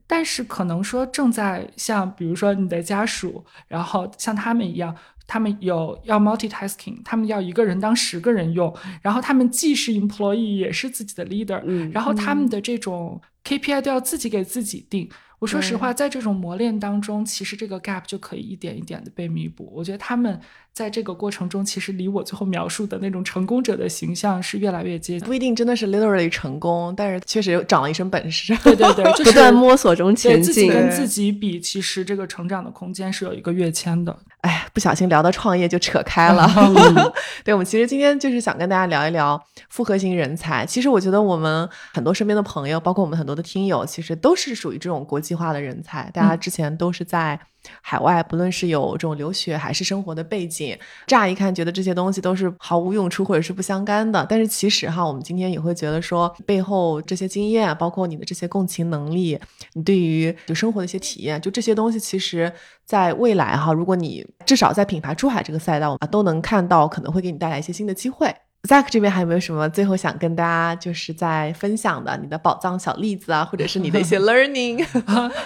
[0.08, 4.96] 但是可能说正在像比如说你的家属，然后像他们一样。
[5.32, 15.08] 他们有要 multitasking，他们要一个人当十个人用，然后他们既是 employee 也是自己的 leader，、嗯然后他们的这种 KPI 都要自己给自己定。
[15.40, 19.72] 我说实话，在这种磨练当中，其实这个 gap 就可以一点一点的被弥补。
[19.74, 20.38] 我觉得他们
[20.74, 25.26] 在这个过程中，其实离我最后描述的那种成功者的形象是越来越接近。
[25.26, 28.54] 不一定真的是 literally 成功，但是确实长了一身本事。
[28.64, 30.54] 对对对， 就是不断摸索中对前进。
[30.54, 34.20] 自己跟自己比，其实这个成长的空间是有一个跃迁的。
[34.42, 36.50] 哎，不小心聊到创业就扯开了。
[36.56, 37.12] 嗯
[37.44, 40.66] 对，我们其实今天就是想跟大家聊一聊复合型人才。
[40.66, 46.10] 其实我觉得我们很多身边的朋友，包括我们很多的听友，其实都是属于这种国际化的人才。
[46.14, 47.38] 大家之前都是在
[47.82, 54.26] 海外，不论是有这种留学还是生活的背景，乍一看觉得这些东西都是毫无用处或者是不相干的。
[54.30, 59.40] 但是其实哈，我们今天也会觉得说，背后这些经验，包括你的这些共情能力，
[59.74, 62.52] 你对于就生活的一些体验，就这些东西，其实
[62.86, 68.34] 在未来哈，如果你至少在品牌出海这个赛道啊，都能看到，可能会给你带来一些新的机会。
[68.64, 74.86] Zack 这边还有没有什么最后想跟大家就是在分享的你的宝藏小例子啊，或者是你的一些 learning？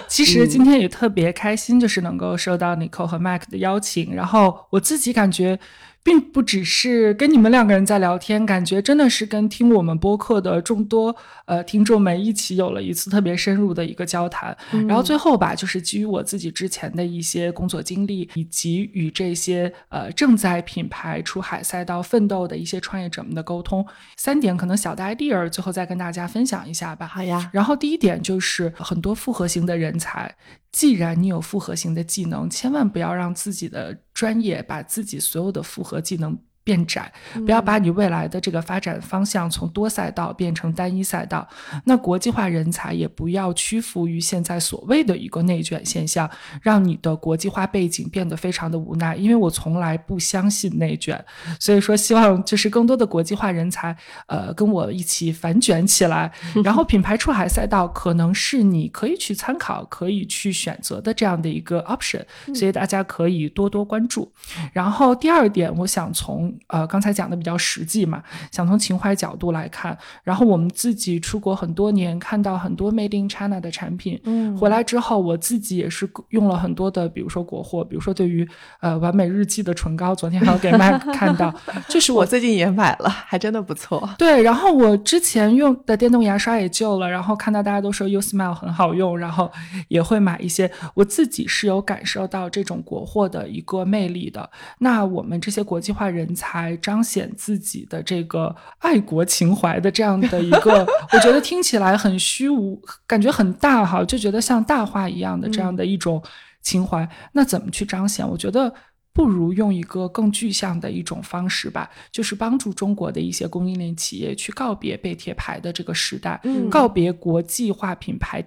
[0.08, 5.60] 其实今天也特别开心，就是能够收到 Nicole 和 Mike 的邀请，然后我自己感觉。
[6.04, 14.56] 并不只是跟你们两个人在聊天，感觉真的是跟听我们播客的众多呃听众们一起有了一次特别深入的一个交谈。
[14.88, 23.86] 然后最后吧，就是基于我自己之前的一些工作经历，以及与这些呃正在品牌出海赛道奋斗的一些创业者们的沟通，
[24.18, 27.08] 三点可能小的 idea，最后再跟大家分享一下吧。
[27.08, 30.36] 好呀，然后第一点就是很多复合型的人才，
[30.74, 36.38] 既然你有复合型的技能，千万不要让自己的专业，把自己所有的复合技能。
[36.64, 37.12] 变窄，
[37.46, 41.48] 不要把你未来的这个发展方向从多赛道变成单一赛道。
[41.86, 46.30] 那国际化人才也不要屈服于现在所谓的一个内卷现象，
[46.62, 49.16] 让你的国际化背景变得非常的无奈。
[49.16, 51.24] 因为我从来不相信内卷，
[51.60, 53.96] 所以说希望就是更多的国际化人才，
[54.28, 56.32] 呃，跟我一起反卷起来。
[56.64, 64.32] 然后品牌出海赛道可能是你可以去参考、可以去选择的这样的一个 option，所以大家可以多多关注。
[64.72, 78.48] 然后第二点，我想从呃，刚才讲的比较实际嘛，想从情怀角度来看，然后我们自己出国很多年，看到很多 Made in China 的产品，嗯，回来之后，我自己也是用了很多的，比如说国货，比如说对于
[78.82, 81.54] 呃完美日记的唇膏，昨天还有给麦 看到，
[81.88, 84.10] 就是我最近也买了，还真的不错。
[84.18, 89.52] 对，然后我之前用的电动牙刷也旧了，然后看到大家都说 You Smile 很好用，然后
[89.88, 90.72] 也会买一些。
[90.94, 94.50] 我自己是有感受到这种国货的一个魅力的。
[94.80, 96.43] 那我们这些国际化人才。
[96.54, 106.22] 来彰显自己的这个爱国情怀的这样的一个，我觉得听起来很虚无，感觉很大哈，就觉得像大话一样的这样的一种
[106.62, 107.08] 情怀。
[107.34, 108.28] 那怎么去彰显？
[108.28, 108.74] 我觉得
[109.14, 118.44] 不如用一个更具象的一种方式吧，就是帮助中国的一些供应链企业去告别被贴牌的这个时代，告别国际化品牌。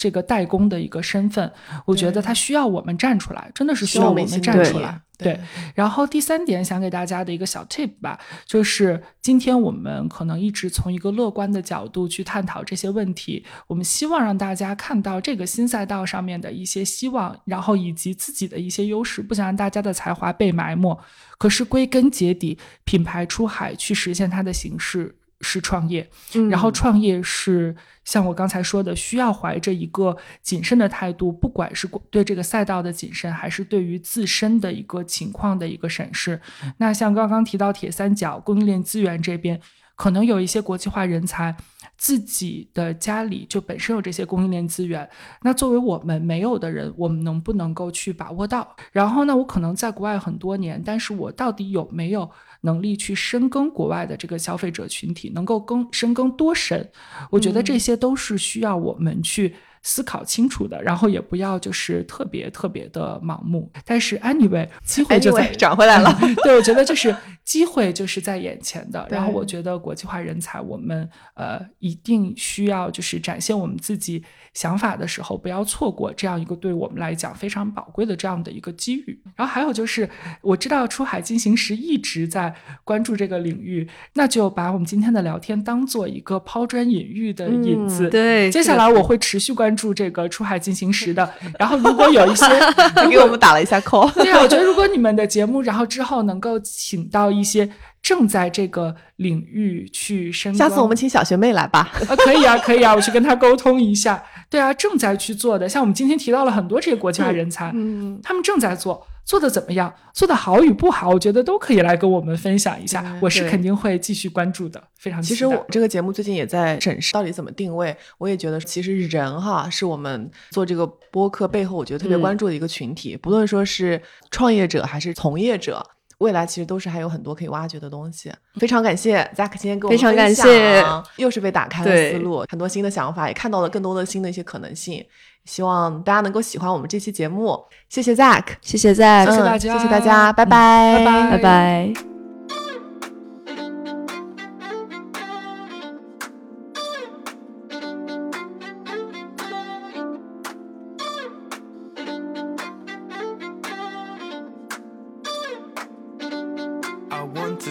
[0.00, 1.52] 这个代工的一个身份，
[1.84, 4.98] 我觉得他需要我们站出来，真的是需要我们站出来。
[5.18, 5.38] 对，
[5.74, 20.98] 然后第三点想给大家的一个小 tip 吧，就是今天我们可能一直从一个乐观的角度去探讨这些问题，我们希望让大家看到这个新赛道上面的一些希望，然后以及自己的一些优势，不想让大家的才华被埋没。
[21.36, 25.16] 可是归根结底，品牌出海去实现它的形式。
[25.42, 26.08] 是创业，
[26.50, 27.74] 然后创业是
[28.04, 36.40] 像我刚才说的，需要怀着一个谨慎的态度，不管是对这个赛道的谨慎，还是对于自身的一个情况的一个审视。
[36.76, 39.58] 那像刚刚提到铁三角供应链资源这边，
[39.96, 41.56] 可能有一些国际化人才
[41.96, 45.08] 自己的家里就本身有这些供应链资源，
[45.40, 48.76] 那作为我们没有的人，我们能不能够去把握到？
[48.92, 52.30] 然后呢，我可能在国外很多年，但是我到底有没有？
[52.62, 56.90] 能力去深耕国外的这个消费者群体，能够更深耕多深，
[57.30, 63.70] 我觉得这些都是需要我们去思考清楚的，然后也不要就是特别特别的盲目。
[63.84, 66.14] 但是 anyway，机会就在转 回来了。
[66.44, 69.06] 对，我觉得就是机会就是在眼前的。
[69.10, 74.22] 然后我觉得国际化人才，我们呃一定需要就是展现我们自己。
[74.54, 79.20] 想法的时候，不要错过这样一个对我们来讲非常宝贵的这样的一个机遇。
[79.36, 80.08] 然后还有就是，
[80.42, 88.08] 我知道出海进行时一直在关注这个领域，那就把我们今天的聊天当做一个抛砖引玉的引子。
[88.10, 91.32] 对，接下来我会持续关注这个出海进行时的。
[91.58, 92.46] 然后如果有一些
[93.08, 97.70] 给我们打了一下 call，对啊，我觉得如果你们的节目，然后之后能够请到一些。
[98.02, 101.90] 正在这个领域去深下次我们请小学妹来吧。
[102.08, 104.22] 啊，可以啊，可以啊，我去跟她沟通一下。
[104.48, 109.94] 对啊，正在去做的，像我们今天提到了很多这些国际化人才，嗯，他们正在做，做的怎么样？
[110.12, 113.16] 做的好与不好，我觉得都可以来跟我们分享一下。
[113.20, 115.22] 我是肯定会继续关注的，非常。
[115.22, 117.96] 其实我这个节目最近也在审视到底怎么定位。
[118.18, 125.86] 我也觉得，其实人哈是我们做这个播客背后，我觉得特别关注的一个群体，不论说是创业者还是从业者。
[126.20, 130.84] 未来其实都是还有很多可以挖掘的东西，非常感谢 Zack 今天跟我们分享，感谢，
[131.16, 135.04] 又是被打开了思路，很多新的想法，也看到了更多的新的一些可能性。
[135.46, 137.58] 希望大家能够喜欢我们这期节目，
[137.88, 142.09] 谢谢 Zack，谢谢 Zack，谢谢大家，谢谢大家，拜拜，拜拜，拜拜。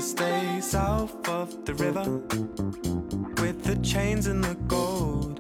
[0.10, 2.04] stay south of the river
[3.42, 5.40] with the chains and the gold.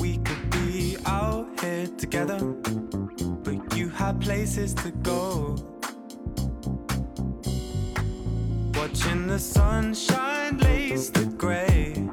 [0.00, 2.40] We could be out here together,
[3.44, 5.56] but you had places to go.
[8.74, 12.03] Watching the sunshine lace the grey.